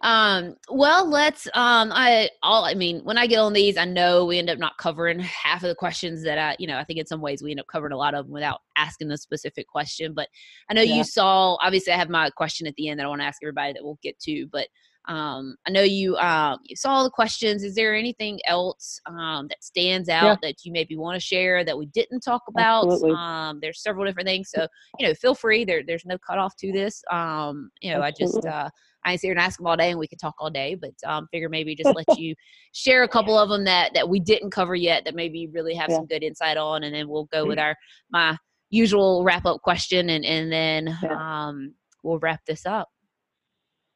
[0.00, 4.24] Um, well, let's um I all I mean, when I get on these, I know
[4.24, 6.98] we end up not covering half of the questions that I, you know, I think
[6.98, 9.66] in some ways we end up covering a lot of them without asking the specific
[9.68, 10.14] question.
[10.14, 10.28] But
[10.70, 10.96] I know Yeah.
[10.96, 13.38] you saw obviously I have my question at the end that I want to ask
[13.42, 14.68] everybody that we'll get to, but
[15.06, 17.62] um I know you um you saw the questions.
[17.62, 20.48] Is there anything else um that stands out Yeah.
[20.48, 22.86] that you maybe want to share that we didn't talk about?
[23.10, 24.50] Um there's several different things.
[24.50, 24.66] So,
[24.98, 25.64] you know, feel free.
[25.64, 27.02] There there's no cutoff to this.
[27.10, 28.68] Um, you know, I just uh
[29.04, 30.74] I ain't sit here and ask them all day, and we could talk all day.
[30.74, 32.34] But um, figure maybe just let you
[32.72, 35.74] share a couple of them that that we didn't cover yet that maybe you really
[35.74, 35.98] have Yeah.
[35.98, 37.76] some good insight on, and then we'll go with our
[38.10, 38.36] my
[38.70, 41.18] usual wrap up question, and and then Yeah.
[41.46, 42.88] um, we'll wrap this up.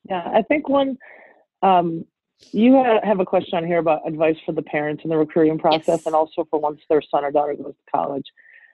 [0.09, 0.97] Yeah, I think one
[1.63, 2.05] um,
[2.53, 5.87] you have a question on here about advice for the parents in the recruiting process
[5.89, 6.07] Yes.
[6.07, 8.27] and also for once their son or daughter goes to college.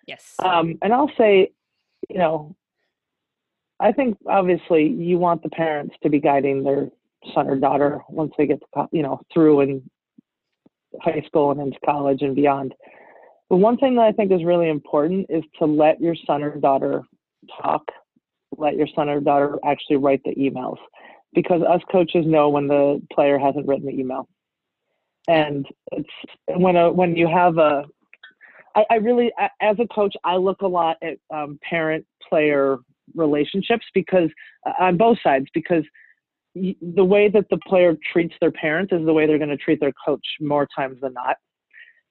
[0.07, 0.35] Yes.
[0.39, 1.53] Um, and I'll say,
[2.11, 2.55] you know,
[3.80, 6.91] I think obviously you want the parents to be guiding their
[7.35, 9.91] son or daughter once they get to, you know, through in
[11.01, 12.74] high school and into college and beyond.
[13.49, 16.57] But one thing that I think is really important is to let your son or
[16.57, 17.03] daughter
[17.62, 17.82] talk,
[18.57, 20.78] let your son or daughter actually write the emails
[21.35, 24.28] because us coaches know when the player hasn't written the email.
[25.26, 26.09] And it's
[26.49, 27.85] when a when you have a
[28.74, 32.78] I, I really, as a coach, I look a lot at um, parent-player
[33.14, 34.30] relationships because
[34.66, 35.85] uh, on both sides, because
[36.55, 39.80] the way that the player treats their parents is the way they're going to treat
[39.80, 41.37] their coach more times than not.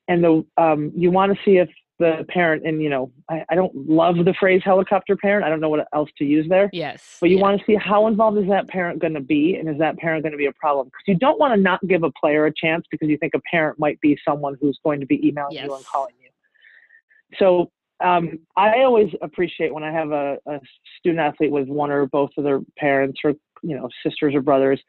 [0.07, 1.69] And the um, you want to see if
[2.03, 5.45] the parent, and you know, I, I don't love the phrase helicopter parent.
[5.45, 6.69] I don't know what else to use there.
[6.73, 7.17] yes.
[7.21, 7.41] But you yeah.
[7.41, 10.23] want to see how involved is that parent going to be, and is that parent
[10.23, 10.87] going to be a problem?
[10.87, 13.41] Because you don't want to not give a player a chance because you think a
[13.49, 16.29] parent might be someone who's going to be emailing you and calling you.
[17.39, 17.71] So
[18.03, 20.59] um, I always appreciate when I have a, a
[20.99, 24.81] student athlete with one or both of their parents, or you know, sisters or brothers,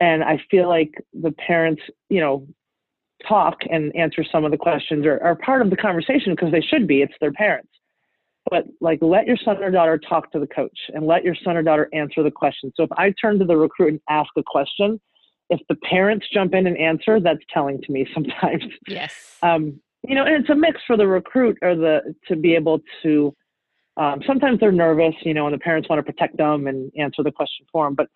[0.00, 2.46] and I feel like the parents, you know,
[3.26, 6.60] talk and answer some of the questions or are part of the conversation because they
[6.60, 7.02] should be.
[7.02, 7.68] It's their parents
[8.50, 11.56] but like let your son or daughter talk to the coach and let your son
[11.56, 12.72] or daughter answer the question.
[12.76, 15.00] So if I turn to the recruit and ask a question,
[15.50, 18.64] if the parents jump in and answer, that's telling to me sometimes.
[18.86, 19.38] Yes.
[19.42, 22.80] Um, you know, and it's a mix for the recruit or the to be able
[23.02, 23.34] to.
[23.98, 27.22] Um, sometimes they're nervous, you know, and the parents want to protect them and answer
[27.22, 27.94] the question for them.
[27.94, 28.08] But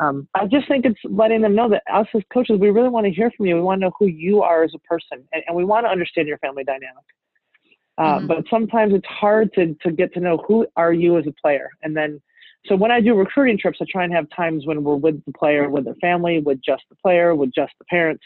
[0.00, 3.06] um, I just think it's letting them know that us as coaches, we really want
[3.06, 3.54] to hear from you.
[3.56, 5.90] We want to know who you are as a person, and, and we want to
[5.90, 7.04] understand your family dynamic.
[7.98, 8.28] Uh, Mhm.
[8.28, 11.68] But sometimes it's hard to to get to know who are you as a player,
[11.82, 12.20] and then
[12.66, 15.32] so when I do recruiting trips, I try and have times when we're with the
[15.32, 18.22] player, with their family, with just the player, with just the parents,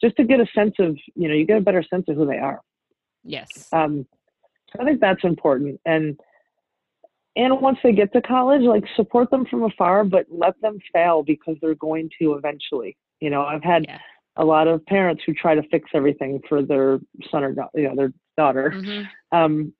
[0.00, 2.26] just to get a sense of you know you get a better sense of who
[2.26, 2.60] they are.
[3.24, 3.68] yes.
[3.72, 4.06] Um,
[4.78, 6.20] I think that's important, and
[7.36, 11.22] and once they get to college, like support them from afar, but let them fail
[11.22, 12.96] because they're going to eventually.
[13.20, 13.98] You know, I've had Yeah.
[14.36, 16.98] a lot of parents who try to fix everything for their
[17.30, 18.70] son or daughter, you know, their daughter.
[18.70, 19.72] hmm Um,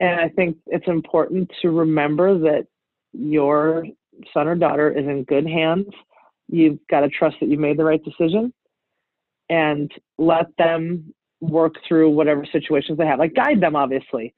[0.00, 2.66] and I think it's important to remember that
[3.12, 3.86] your
[4.32, 5.86] son or daughter is in good hands.
[6.48, 8.52] You've got to trust that you made the right decision
[9.48, 13.18] and let them work through whatever situations they have.
[13.18, 14.34] Like guide them, obviously.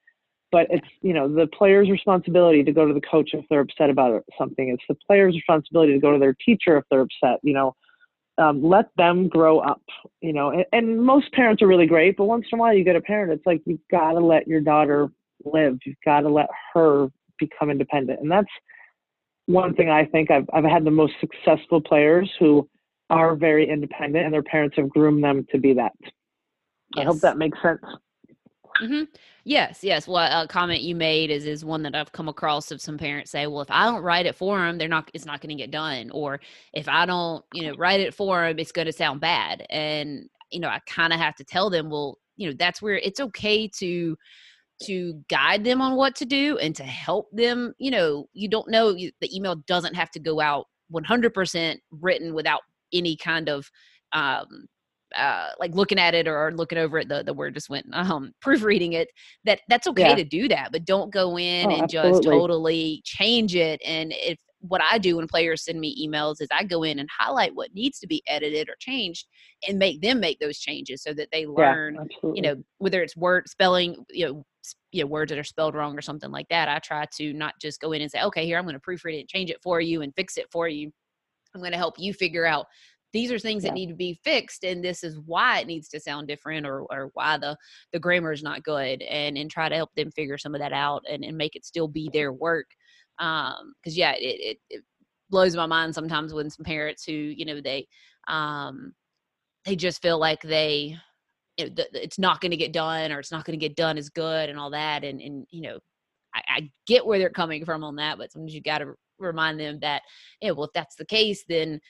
[0.54, 3.90] But it's, you know, the player's responsibility to go to the coach if they're upset
[3.90, 4.68] about something.
[4.68, 7.74] It's the player's responsibility to go to their teacher if they're upset, you know.
[8.38, 9.82] Um, let them grow up,
[10.20, 10.50] you know.
[10.50, 13.00] And, and most parents are really great, but once in a while you get a
[13.00, 15.08] parent, it's like you've got to let your daughter
[15.44, 15.76] live.
[15.84, 17.08] You've got to let her
[17.40, 18.20] become independent.
[18.20, 18.46] And that's
[19.46, 22.68] one thing I think I've, I've had the most successful players who
[23.10, 25.94] are very independent and their parents have groomed them to be that.
[26.96, 27.80] I hope that makes sense.
[28.80, 29.02] Hmm
[29.46, 30.08] Yes, yes.
[30.08, 33.30] Well, a comment you made is is one that I've come across of some parents
[33.30, 35.10] say, "Well, if I don't write it for them, they're not.
[35.14, 36.40] It's not going to get done." Or
[36.72, 39.66] if I don't, you know, write it for them, it's going to sound bad.
[39.70, 42.96] And you know, I kind of have to tell them, well, you know, that's where
[42.96, 44.16] it's okay to
[44.84, 47.74] to guide them on what to do and to help them.
[47.78, 52.34] You know, you don't know you, the email doesn't have to go out 100% written
[52.34, 52.62] without
[52.92, 53.70] any kind of
[54.12, 54.66] um,
[55.16, 58.32] uh, like looking at it or looking over it, the, the word just went, um,
[58.40, 59.08] proofreading it,
[59.44, 60.14] that that's okay Yeah.
[60.16, 63.80] to do that, but don't go in Oh, and just totally change it.
[63.84, 67.08] And if what I do when players send me emails is I go in and
[67.16, 69.26] highlight what needs to be edited or changed
[69.68, 72.00] and make them make those changes so that they learn, yeah,
[72.34, 74.44] you know, whether it's word spelling, you know,
[74.92, 76.68] you know, words that are spelled wrong or something like that.
[76.68, 79.16] I try to not just go in and say, okay, here, I'm going to proofread
[79.16, 80.90] it and change it for you and fix it for you.
[81.54, 82.66] I'm going to help you figure out
[83.14, 83.70] these are things Yeah.
[83.70, 86.82] that need to be fixed and this is why it needs to sound different or,
[86.90, 87.56] or why the
[87.92, 90.72] the grammar is not good and and try to help them figure some of that
[90.72, 92.66] out and, and make it still be their work
[93.20, 94.84] um because yeah it, it it
[95.30, 97.86] blows my mind sometimes when some parents who you know they
[98.28, 98.92] um
[99.64, 100.96] they just feel like they
[101.56, 103.68] you know, th- th- it's not going to get done or it's not going to
[103.68, 105.78] get done as good and all that and and you know
[106.34, 109.60] I, I get where they're coming from on that but sometimes you got to remind
[109.60, 110.02] them that
[110.40, 111.80] yeah well if that's the case then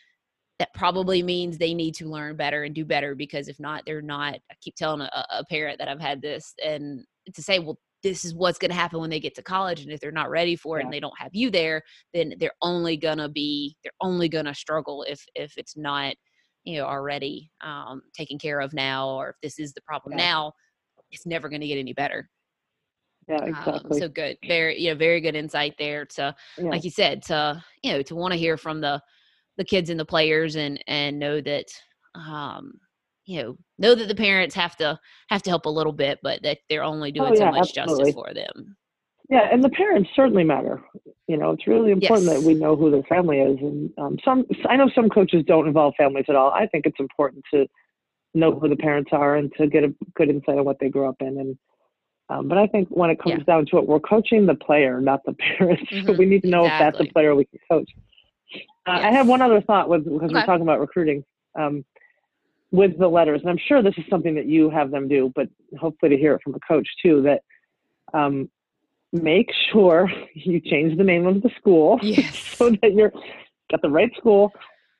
[0.58, 4.02] that probably means they need to learn better and do better because if not they're
[4.02, 7.78] not i keep telling a, a parent that i've had this and to say well
[8.02, 10.28] this is what's going to happen when they get to college and if they're not
[10.30, 10.84] ready for it Yeah.
[10.86, 11.82] and they don't have you there
[12.12, 16.14] then they're only going to be they're only going to struggle if if it's not
[16.64, 20.24] you know already um, taken care of now or if this is the problem Yeah.
[20.24, 20.52] now
[21.10, 22.28] it's never going to get any better
[23.28, 23.98] yeah, um, exactly.
[24.00, 26.68] so good very you know very good insight there to yeah.
[26.70, 29.00] like you said to you know to want to hear from the
[29.56, 31.66] the kids and the players and and know that
[32.14, 32.72] um
[33.26, 34.98] you know know that the parents have to
[35.28, 38.04] have to help a little bit but that they're only doing Oh, so much absolutely.
[38.12, 38.76] justice for them
[39.30, 40.82] Yeah, and the parents certainly matter.
[41.28, 42.34] You know, it's really important Yes.
[42.34, 43.58] that we know who their family is.
[43.60, 46.50] And um, some, I know some coaches don't involve families at all.
[46.50, 47.66] I think it's important to
[48.34, 51.08] know who the parents are and to get a good insight on what they grew
[51.08, 51.38] up in.
[51.38, 51.58] And
[52.30, 53.44] um, but I think when it comes Yeah.
[53.44, 55.84] down to it, we're coaching the player, not the parents.
[56.06, 57.08] so Mhm, we need to know if that's exactly.
[57.08, 57.90] a player we can coach.
[58.86, 59.14] Uh, I Yes.
[59.14, 60.34] have one other thought with because Okay.
[60.34, 61.24] we're talking about recruiting.
[61.56, 61.84] Um,
[62.72, 65.48] with the letters, and I'm sure this is something that you have them do, but
[65.78, 67.42] hopefully to hear it from a coach too, that
[68.12, 68.50] um,
[69.12, 73.12] make sure you change the name of the school yes so that you're
[73.70, 74.50] got the right school.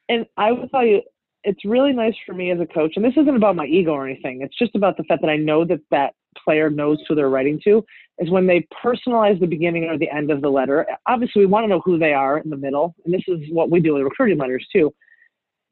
[0.08, 1.02] And I will tell you,
[1.42, 4.06] it's really nice for me as a coach, and this isn't about my ego or
[4.08, 4.42] anything.
[4.42, 7.60] It's just about the fact that I know that that player knows who they're writing
[7.64, 7.84] to.
[8.18, 10.86] Is when they personalize the beginning or the end of the letter.
[11.06, 13.70] Obviously, we want to know who they are in the middle, and this is what
[13.70, 14.94] we do with recruiting letters too.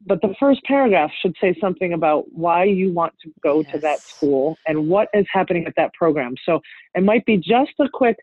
[0.04, 4.00] But the first paragraph should say something about why you want to go to that
[4.16, 6.34] school and what is happening at that program.
[6.44, 6.60] So
[6.96, 8.16] it might be just a quick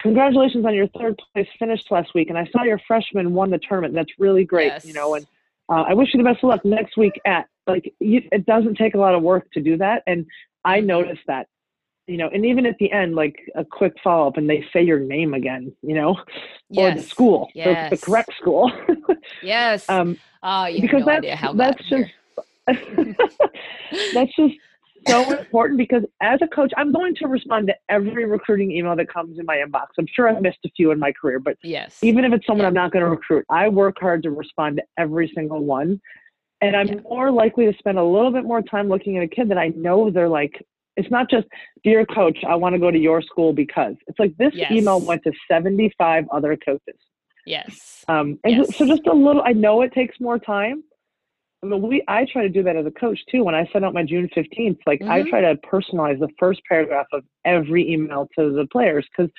[0.00, 3.58] congratulations on your third place finish last week and i saw your freshman won the
[3.58, 5.26] tournament that's really great you know and
[5.68, 8.76] uh, i wish you the best of luck next week at like you, it doesn't
[8.76, 10.26] take a lot of work to do that and
[10.64, 10.86] i Mhm.
[10.86, 11.46] noticed that
[12.10, 14.98] you know and even at the end like a quick follow-up and they say your
[14.98, 16.16] name again you know
[16.76, 17.90] or the school Yes.
[17.90, 18.70] the correct school
[19.42, 22.10] yes um, oh you because no that's- that's just-
[24.14, 24.54] that's just
[25.08, 29.08] so important because as a coach, I'm going to respond to every recruiting email that
[29.08, 29.86] comes in my inbox.
[29.98, 32.64] I'm sure I've missed a few in my career, but yes even if it's someone
[32.64, 32.68] Yeah.
[32.68, 36.00] I'm not going to recruit, I work hard to respond to every single one.
[36.60, 37.00] And I'm Yeah.
[37.08, 39.68] more likely to spend a little bit more time looking at a kid that I
[39.68, 40.62] know they're like,
[41.00, 41.46] it's not just,
[41.82, 43.94] dear coach, I want to go to your school because.
[44.06, 44.70] It's like this Yes.
[44.72, 47.00] email went to 75 other coaches.
[47.46, 50.84] yes Um, and so- so just a little, I know it takes more time.
[51.62, 53.44] I mean, we, I try to do that as a coach too.
[53.44, 55.28] When I send out my June 15th, like I Mhm.
[55.30, 59.30] try to personalize the first paragraph of every email to the players because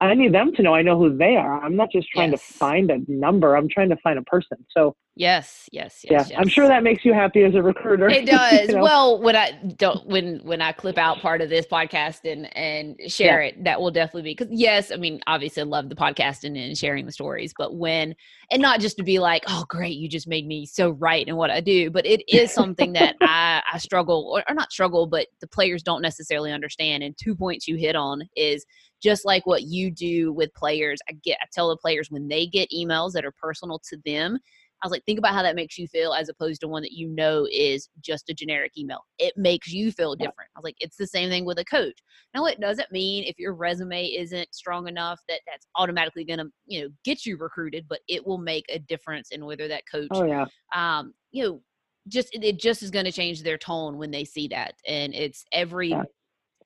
[0.00, 1.62] I need them to know I know who they are.
[1.64, 2.46] I'm not just trying Yes.
[2.46, 3.56] to find a number.
[3.56, 4.58] I'm trying to find a person.
[4.70, 8.08] So yes yes yeah, yes I'm sure that makes you happy as a recruiter.
[8.08, 8.68] It you does.
[8.68, 8.82] know?
[8.82, 13.00] Well, when I don't when when I clip out part of this podcast and and
[13.10, 16.44] share it, that will definitely be because yes, I mean obviously I love the podcast
[16.44, 18.14] and, and sharing the stories, but when
[18.50, 21.36] and not just to be like, oh great, you just made me so right in
[21.36, 25.06] what I do, but it is something that I I struggle or, or not struggle,
[25.06, 27.02] but the players don't necessarily understand.
[27.02, 28.66] And two points you hit on is
[29.02, 31.00] just like what you do with players.
[31.08, 34.38] I get I tell the players when they get emails that are personal to them.
[34.82, 36.92] I was like, think about how that makes you feel as opposed to one that
[36.92, 39.04] you know is just a generic email.
[39.18, 40.50] It makes you feel different.
[40.54, 41.98] I was like, it's the same thing with a coach.
[42.34, 46.46] Now, it doesn't mean if your resume isn't strong enough that that's automatically going to,
[46.66, 50.10] you know, get you recruited, but it will make a difference in whether that coach,
[50.12, 51.62] oh yeah, um, you know,
[52.08, 54.74] just it- just is going to change their tone when they see that.
[54.86, 56.04] And it's every Yeah.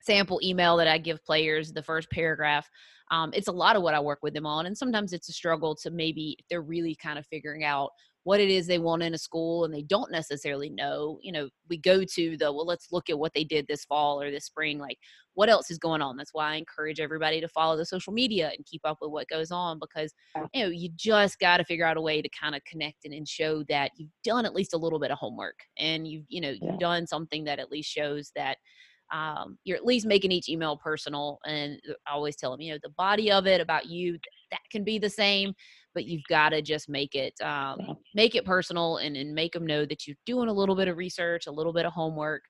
[0.02, 2.68] sample email that I give players, the first paragraph.
[3.10, 5.32] Um, it's a lot of what I work with them on, and sometimes it's a
[5.32, 7.90] struggle to maybe if they're really kind of figuring out
[8.24, 11.18] what it is they want in a school and they don't necessarily know.
[11.22, 14.20] You know, we go to the well, let's look at what they did this fall
[14.20, 14.78] or this spring.
[14.78, 14.98] Like,
[15.34, 16.16] what else is going on?
[16.16, 19.28] That's why I encourage everybody to follow the social media and keep up with what
[19.28, 20.12] goes on because
[20.52, 23.14] you know you just got to figure out a way to kind of connect and,
[23.14, 26.40] and show that you've done at least a little bit of homework and you've you
[26.40, 28.58] know you've done something that at least shows that
[29.12, 31.38] um, you're at least making each email personal.
[31.44, 34.18] And uh, I always tell them, you know, the body of it about you
[34.50, 35.52] that can be the same,
[35.94, 37.94] but you've got to just make it um, Yeah.
[38.14, 40.96] make it personal and, and make them know that you're doing a little bit of
[40.96, 42.42] research, a little bit of homework.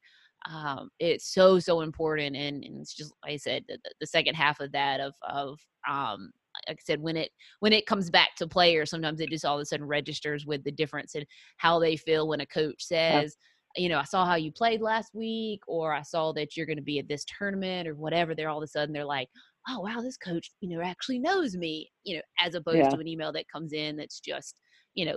[0.50, 4.34] Um, it's so so important, and, and it's just like I said, the, the- second
[4.36, 5.58] half of that of of
[5.88, 6.30] um,
[6.68, 7.30] like I said, when it
[7.60, 10.64] when it comes back to players, sometimes it just all of a sudden registers with
[10.64, 11.24] the difference in
[11.58, 13.36] how they feel when a coach says,
[13.76, 16.76] you know, I saw how you played last week, or I saw that you're going
[16.76, 18.34] to be at this tournament, or whatever.
[18.34, 19.28] They're all of a sudden they're like,
[19.68, 22.88] oh wow, this coach, you know, actually knows me, you know, as opposed Yeah.
[22.90, 24.60] to an email that comes in that's just,
[24.94, 25.16] you know,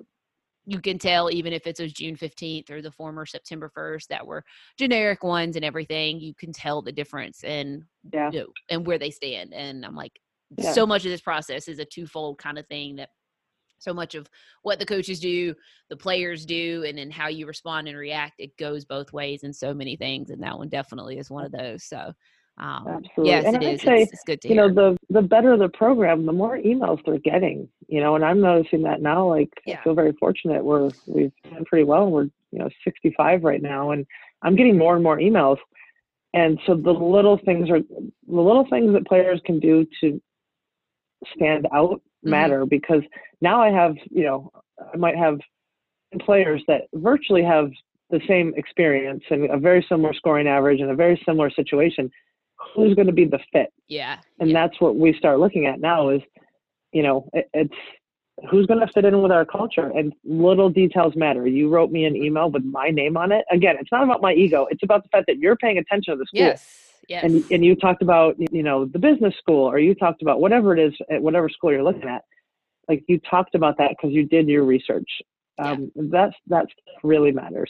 [0.65, 4.25] you can tell even if it's a June 15th or the former September 1st that
[4.25, 4.43] were
[4.77, 8.99] generic ones and everything, you can tell the difference and yeah, you know, and where
[8.99, 9.53] they stand.
[9.53, 10.13] And I'm like,
[10.57, 10.71] Yeah.
[10.71, 13.09] so much of this process is a twofold kind of thing that
[13.83, 14.29] so much of
[14.63, 15.53] what the coaches do,
[15.89, 19.53] the players do, and then how you respond and react, it goes both ways in
[19.53, 20.29] so many things.
[20.29, 21.83] And that one definitely is one of those.
[21.83, 22.13] So,
[22.57, 23.31] um, Absolutely.
[23.31, 23.81] yes, And it I'd is.
[23.81, 24.67] say, it's, it's good to you hear.
[24.67, 28.41] know the the better the program the more emails they're getting you know and i'm
[28.41, 29.79] noticing that now like Yeah.
[29.79, 33.91] i feel very fortunate we're we've done pretty well we're you know 65 right now
[33.91, 34.05] and
[34.41, 35.57] i'm getting more and more emails
[36.33, 40.21] and so the little things are the little things that players can do to
[41.35, 42.29] stand out Mhm.
[42.29, 43.01] matter because
[43.41, 44.51] now i have you know
[44.93, 45.39] i might have
[46.19, 47.69] players that virtually have
[48.09, 52.09] the same experience and a very similar scoring average and a very similar situation,
[52.75, 53.73] who's going to be the fit?
[53.87, 54.19] Yeah.
[54.39, 54.61] And yeah.
[54.67, 56.21] that's what we start looking at now is,
[56.91, 57.73] you know, it, it's
[58.49, 61.47] who's going to fit in with our culture and little details matter.
[61.47, 63.45] You wrote me an email with my name on it.
[63.51, 64.67] Again, it's not about my ego.
[64.69, 66.41] It's about the fact that you're paying attention to the school.
[66.41, 66.82] Yes.
[67.07, 67.23] Yes.
[67.23, 70.75] And, and you talked about, you know, the business school or you talked about whatever
[70.75, 72.23] it is at whatever school you're looking at.
[72.87, 75.09] Like you talked about that because you did your research.
[75.63, 76.03] Um, yeah.
[76.11, 76.71] That's, that's
[77.03, 77.69] really matters.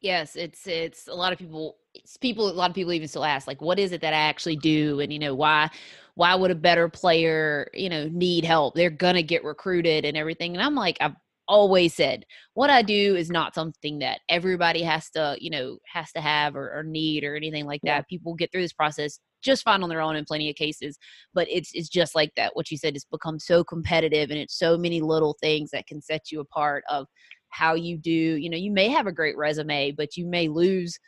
[0.00, 1.78] Yes, it's it's a lot of people.
[1.92, 2.48] It's people.
[2.48, 5.00] A lot of people even still ask, like, what is it that I actually do,
[5.00, 5.70] and you know, why
[6.14, 8.76] why would a better player, you know, need help?
[8.76, 10.54] They're gonna get recruited and everything.
[10.54, 11.16] And I'm like, I've
[11.48, 16.12] always said, what I do is not something that everybody has to, you know, has
[16.12, 17.88] to have or, or need or anything like that.
[17.88, 18.02] Yeah.
[18.08, 20.98] People get through this process just fine on their own in plenty of cases
[21.32, 24.58] but it's it's just like that what you said it's become so competitive and it's
[24.58, 27.06] so many little things that can set you apart of
[27.50, 30.98] how you do you know you may have a great resume but you may lose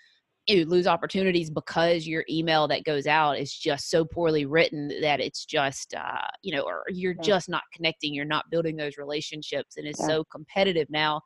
[0.47, 5.21] you lose opportunities because your email that goes out is just so poorly written that
[5.21, 7.23] it's just uh, you know or you're yeah.
[7.23, 10.07] just not connecting you're not building those relationships and it's yeah.
[10.07, 11.21] so competitive now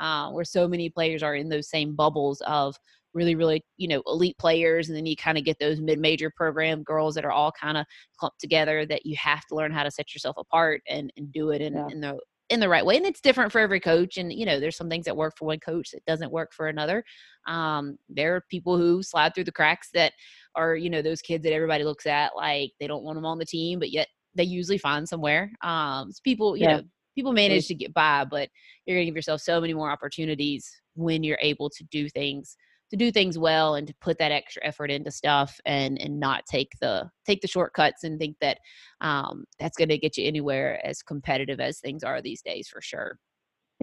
[0.00, 2.74] uh, where so many players are in those same bubbles of
[3.12, 6.82] really really you know elite players and then you kind of get those mid-major program
[6.82, 7.86] girls that are all kind of
[8.18, 11.50] clumped together that you have to learn how to set yourself apart and, and do
[11.50, 11.86] it in, yeah.
[11.90, 12.18] in the
[12.54, 14.88] in the right way and it's different for every coach and you know there's some
[14.88, 17.04] things that work for one coach that doesn't work for another.
[17.46, 20.12] Um, there are people who slide through the cracks that
[20.54, 23.38] are you know those kids that everybody looks at like they don't want them on
[23.38, 25.50] the team but yet they usually find somewhere.
[25.62, 26.76] Um, so people you yeah.
[26.76, 26.82] know
[27.14, 28.48] people manage to get by but
[28.86, 32.56] you're going to give yourself so many more opportunities when you're able to do things
[32.98, 36.44] to do things well and to put that extra effort into stuff and and not
[36.46, 38.58] take the take the shortcuts and think that
[39.00, 42.80] um, that's going to get you anywhere as competitive as things are these days for
[42.80, 43.18] sure.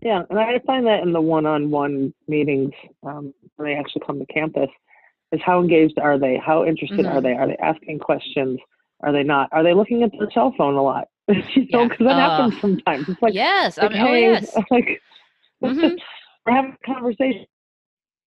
[0.01, 2.71] Yeah and i find that in the one-on-one meetings
[3.03, 4.69] um, when they actually come to campus
[5.31, 6.39] is how engaged are they?
[6.43, 7.17] How interested mm-hmm.
[7.17, 7.33] are they?
[7.33, 8.59] Are they asking questions?
[9.01, 9.49] Are they not?
[9.51, 11.07] Are they looking at their cell phone a lot?
[11.55, 12.07] You know because yeah.
[12.07, 13.07] that uh, happens sometimes.
[13.07, 14.55] It's like yes like, I mean, oh, hey, oh yes.
[14.71, 15.01] like
[15.63, 15.95] mm-hmm.
[16.45, 17.45] we're having a conversation.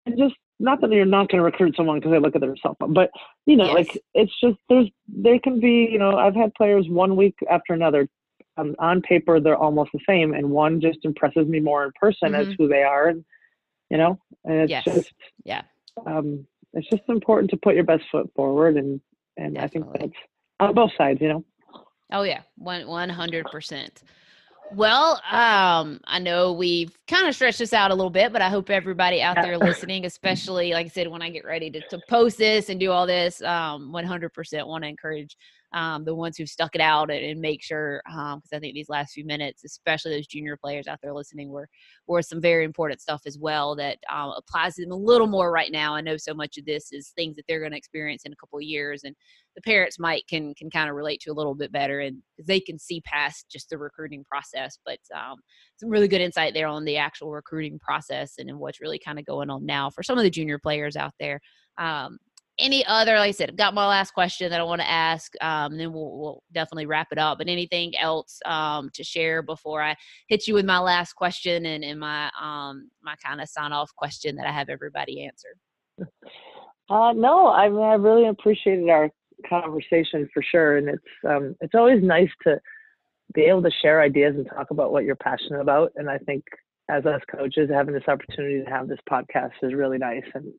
[0.07, 2.55] And just not that you're not going to recruit someone because they look at their
[2.57, 3.11] cell phone, but
[3.47, 3.75] you know, yes.
[3.75, 7.73] like it's just there's they can be you know I've had players one week after
[7.73, 8.09] another.
[8.57, 12.33] Um, on paper, they're almost the same, and one just impresses me more in person
[12.33, 12.51] mm-hmm.
[12.51, 13.25] as who they are, and
[13.89, 14.85] you know, and it's yes.
[14.85, 15.13] just
[15.45, 15.63] yeah,
[16.05, 19.01] um, it's just important to put your best foot forward, and
[19.37, 19.91] and Definitely.
[19.95, 21.45] I think that's on both sides, you know.
[22.13, 24.03] Oh yeah, one one hundred percent.
[24.75, 28.49] Well, um, I know we've kind of stretched this out a little bit, but I
[28.49, 32.01] hope everybody out there listening, especially like I said, when I get ready to, to
[32.09, 35.37] post this and do all this, um, 100% want to encourage
[35.73, 38.75] um, the ones who've stuck it out and, and make sure because um, I think
[38.75, 41.69] these last few minutes, especially those junior players out there listening, were
[42.07, 45.53] were some very important stuff as well that um, applies to them a little more
[45.53, 45.95] right now.
[45.95, 48.37] I know so much of this is things that they're going to experience in a
[48.37, 49.15] couple of years, and
[49.55, 52.61] the parents might can can kind of relate to a little bit better, and they
[52.61, 54.79] can see past just the recruiting process.
[54.85, 55.37] But um,
[55.77, 59.19] some really good insight there on the actual recruiting process and, and what's really kind
[59.19, 61.41] of going on now for some of the junior players out there.
[61.79, 62.19] Um,
[62.61, 65.33] any other, like I said, I've got my last question that I want to ask,
[65.41, 67.39] um, then we'll, we'll, definitely wrap it up.
[67.39, 69.97] But anything else um, to share before I
[70.29, 73.91] hit you with my last question and, and my um, my kind of sign off
[73.97, 75.49] question that I have everybody answer?
[76.91, 79.11] Uh, no, I mean I really appreciated our
[79.49, 82.61] conversation for sure, and it's um, it's always nice to
[83.33, 85.93] be able to share ideas and talk about what you're passionate about.
[85.95, 86.43] And I think
[86.91, 90.53] as us coaches, having this opportunity to have this podcast is really nice, and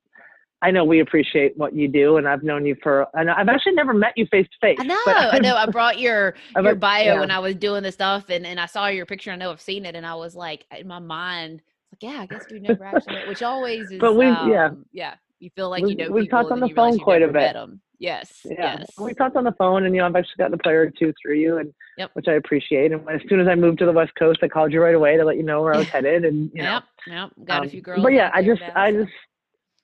[0.64, 3.74] I know we appreciate what you do, and I've known you for, and I've actually
[3.74, 4.78] never met you face to face.
[4.80, 5.56] I know, I know.
[5.56, 7.20] I brought your your bio yeah.
[7.20, 9.32] when I was doing the stuff, and and I saw your picture.
[9.32, 11.62] I know I've seen it, and I was like, in my mind,
[11.92, 14.00] like, yeah, I guess we never actually met, which always is.
[14.00, 16.12] But we, um, yeah, yeah, you feel like we, you know.
[16.12, 17.56] We talked on the phone quite a bit.
[17.98, 18.80] Yes, yeah.
[18.80, 18.90] yes.
[19.00, 21.14] We talked on the phone, and you know, I've actually gotten a player or two
[21.22, 22.10] through you, and yep.
[22.14, 22.92] which I appreciate.
[22.92, 25.18] And as soon as I moved to the West Coast, I called you right away
[25.18, 27.30] to let you know where I was headed, and you know, yep, yep.
[27.46, 28.02] Got um, a few girls.
[28.02, 29.12] But yeah, I just, I just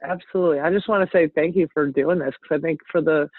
[0.04, 0.60] Absolutely.
[0.60, 3.30] I just want to say thank you for doing this because I think for the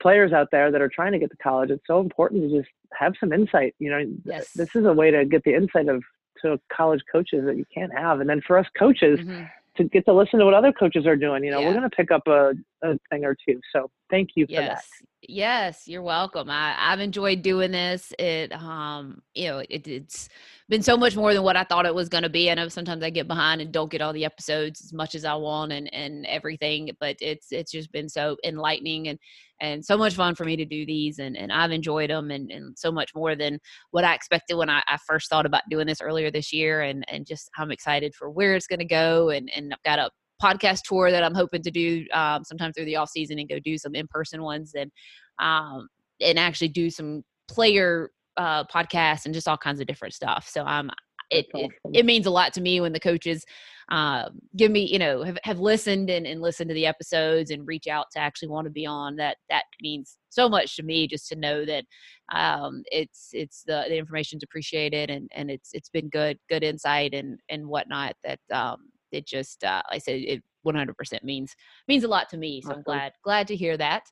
[0.00, 2.70] players out there that are trying to get to college, it's so important to just
[2.92, 3.74] have some insight.
[3.78, 4.52] You know, yes.
[4.52, 6.02] this is a way to get the insight of
[6.42, 9.20] to college coaches that you can't have, and then for us coaches.
[9.20, 9.44] Mm-hmm.
[9.78, 11.66] To get to listen to what other coaches are doing, you know, yeah.
[11.66, 12.52] we're going to pick up a,
[12.84, 13.60] a thing or two.
[13.74, 14.88] So thank you for yes.
[15.00, 15.06] that.
[15.26, 16.50] Yes, you're welcome.
[16.50, 18.12] I, I've enjoyed doing this.
[18.18, 20.28] It, um, you know, it, it's
[20.68, 22.50] been so much more than what I thought it was going to be.
[22.50, 25.24] I know sometimes I get behind and don't get all the episodes as much as
[25.24, 29.18] I want and and everything, but it's it's just been so enlightening and
[29.60, 32.50] and so much fun for me to do these, and and I've enjoyed them and
[32.50, 33.58] and so much more than
[33.92, 37.04] what I expected when I, I first thought about doing this earlier this year, and
[37.08, 40.10] and just I'm excited for where it's going to go, and and I've got a
[40.44, 43.58] podcast tour that I'm hoping to do um, sometime through the off season and go
[43.58, 44.90] do some in person ones and
[45.38, 45.88] um,
[46.20, 50.48] and actually do some player uh, podcasts and just all kinds of different stuff.
[50.48, 50.90] So um,
[51.30, 53.44] it, it, it means a lot to me when the coaches
[53.90, 57.66] uh, give me you know have, have listened and, and listened to the episodes and
[57.66, 61.06] reach out to actually want to be on that that means so much to me
[61.06, 61.84] just to know that
[62.32, 67.12] um, it's it's the, the information's appreciated and and it's it's been good good insight
[67.12, 68.78] and and whatnot that um,
[69.14, 71.54] it just uh, like I said it 100% means
[71.88, 72.60] means a lot to me.
[72.62, 74.04] So I'm glad glad to hear that.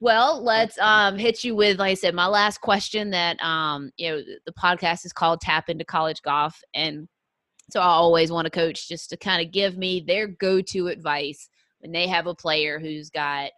[0.00, 3.10] Well, let's um, hit you with, like I said, my last question.
[3.10, 7.08] That um, you know, the podcast is called "Tap into College Golf," and
[7.70, 11.48] so I always want a coach just to kind of give me their go-to advice
[11.78, 13.50] when they have a player who's got.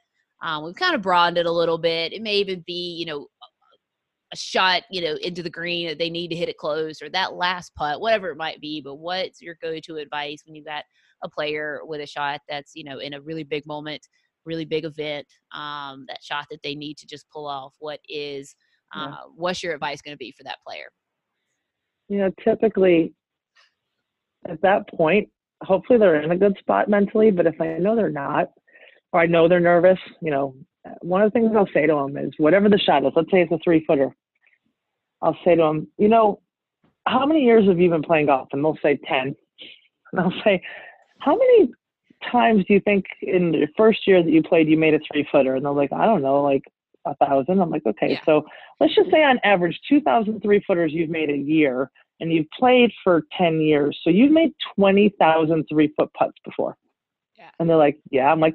[0.43, 2.12] Um, we've kind of broadened it a little bit.
[2.12, 3.29] It may even be, you know,
[4.32, 7.09] a shot, you know, into the green that they need to hit it close or
[7.10, 8.80] that last putt, whatever it might be.
[8.80, 10.84] But what's your go-to advice when you've got
[11.22, 14.06] a player with a shot that's, you know, in a really big moment,
[14.44, 17.74] really big event, um, that shot that they need to just pull off?
[17.78, 18.56] What is,
[18.94, 19.16] uh, yeah.
[19.36, 20.86] what's your advice going to be for that player?
[22.09, 23.14] You know, typically
[24.48, 25.28] at that point,
[25.62, 27.30] hopefully they're in a good spot mentally.
[27.30, 28.48] But if I know they're not,
[29.12, 30.55] or I know they're nervous, you know,
[31.01, 33.43] one of the things I'll say to them is whatever the shot is, let's say
[33.43, 34.15] it's a three footer,
[35.23, 36.40] I'll say to them, you know,
[37.06, 38.48] how many years have you been playing golf?
[38.52, 39.35] And they'll say 10.
[40.12, 40.62] And I'll say,
[41.19, 41.73] how many
[42.31, 45.27] times do you think in the first year that you played, you made a three
[45.32, 45.56] footer?
[45.56, 46.62] And they're like, I don't know, like
[47.05, 47.61] a thousand.
[47.61, 48.20] I'm like, okay, yeah.
[48.24, 48.44] so
[48.78, 51.90] let's just say on average, 2,000 three footers you've made a year
[52.20, 53.98] and you've played for 10 years.
[54.05, 56.77] So you've made 20,000 three foot putts before.
[57.59, 58.31] And they're like, yeah.
[58.31, 58.55] I'm like,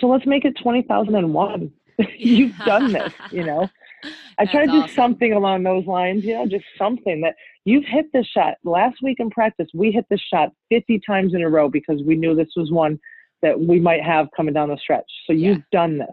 [0.00, 1.72] so let's make it 20,001.
[2.18, 3.68] You've done this, you know?
[4.38, 4.94] I try to do awesome.
[4.94, 8.54] something along those lines, you know, just something that you've hit this shot.
[8.64, 12.16] Last week in practice, we hit this shot 50 times in a row because we
[12.16, 12.98] knew this was one
[13.42, 15.04] that we might have coming down the stretch.
[15.26, 15.50] So yeah.
[15.50, 16.08] you've done this.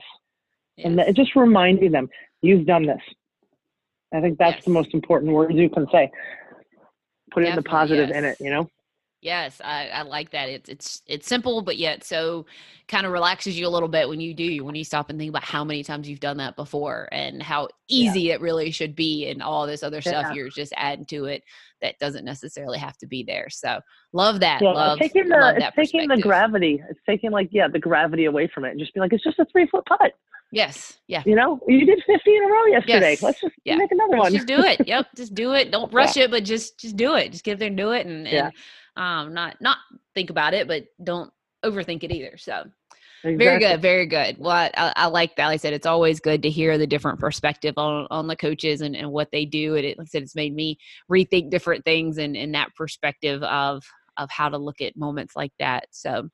[0.78, 0.88] Yes.
[0.88, 2.10] And just reminding them,
[2.42, 3.02] you've done this.
[4.14, 4.66] I think that's yes.
[4.66, 6.12] the most important words you can say.
[7.32, 8.18] Put Definitely, in the positive yes.
[8.18, 8.70] in it, you know?
[9.22, 10.48] Yes, I, I like that.
[10.48, 12.46] It's it's it's simple, but yet so
[12.88, 15.30] kind of relaxes you a little bit when you do when you stop and think
[15.30, 18.36] about how many times you've done that before and how easy yeah.
[18.36, 20.34] it really should be, and all this other stuff yeah.
[20.34, 21.44] you're just adding to it
[21.82, 23.50] that doesn't necessarily have to be there.
[23.50, 23.80] So
[24.14, 24.62] love that.
[24.62, 26.84] Yeah, love taking the love it's taking the gravity.
[26.88, 29.40] It's taking like yeah the gravity away from it and just be like it's just
[29.40, 30.14] a three foot putt.
[30.52, 30.98] Yes.
[31.08, 31.24] Yeah.
[31.26, 33.12] You know, you did 50 in a row yesterday.
[33.12, 33.24] Yes.
[33.24, 33.76] Let's just yeah.
[33.76, 34.32] make another one.
[34.32, 34.88] Just do it.
[34.88, 35.08] Yep.
[35.16, 35.72] Just do it.
[35.74, 36.24] Don't rush yeah.
[36.24, 37.32] it, but just just do it.
[37.32, 38.54] Just get there and do it and, and
[38.98, 39.78] um, not not
[40.14, 41.32] think about it, but don't
[41.64, 42.38] overthink it either.
[42.38, 42.64] So
[43.24, 43.38] exactly.
[43.38, 44.38] very good, very good.
[44.40, 45.48] Well, I, I, like that.
[45.48, 48.82] Like I said, it's always good to hear the different perspective on on the coaches
[48.82, 49.76] and, and what they do.
[49.76, 50.78] And it, like I said, it's made me
[51.12, 53.84] rethink different things and in that perspective of
[54.18, 55.86] of how to look at moments like that.
[55.92, 56.30] So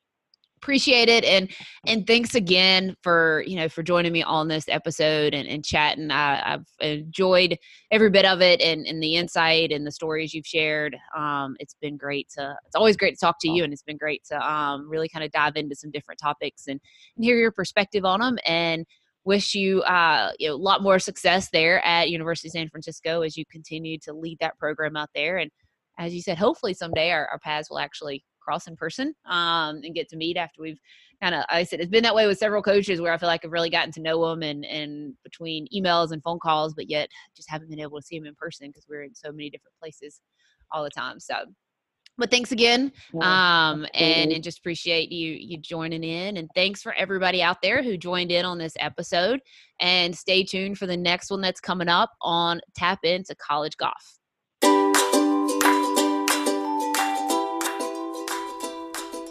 [0.63, 1.51] appreciate it and
[1.85, 6.09] and thanks again for you know for joining me on this episode and, and chatting.
[6.09, 7.57] I, i've enjoyed
[7.91, 10.95] every bit of it and, and the insight and the stories you've shared.
[11.15, 13.97] Um, it's been great to it's always great to talk to you and it's been
[13.97, 16.79] great to um, really kind of dive into some different topics and,
[17.17, 18.85] and hear your perspective on them and
[19.25, 23.21] wish you uh, you know a lot more success there at university of san francisco
[23.21, 25.39] as you continue to lead that program out there.
[25.39, 25.51] And
[25.99, 29.95] as you said hopefully someday our, our paths will actually cross in person um, and
[29.95, 30.79] get to meet after we've
[31.21, 33.45] kind of I said it's been that way with several coaches where I feel like
[33.45, 37.09] I've really gotten to know them and and between emails and phone calls, but yet
[37.35, 39.75] just haven't been able to see them in person because we're in so many different
[39.79, 40.21] places
[40.71, 41.19] all the time.
[41.19, 41.35] So
[42.17, 42.91] but thanks again
[43.21, 47.81] um, and, and just appreciate you you joining in and thanks for everybody out there
[47.81, 49.39] who joined in on this episode
[49.79, 54.19] and stay tuned for the next one that's coming up on tap into college golf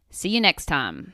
[0.09, 1.13] See you next time.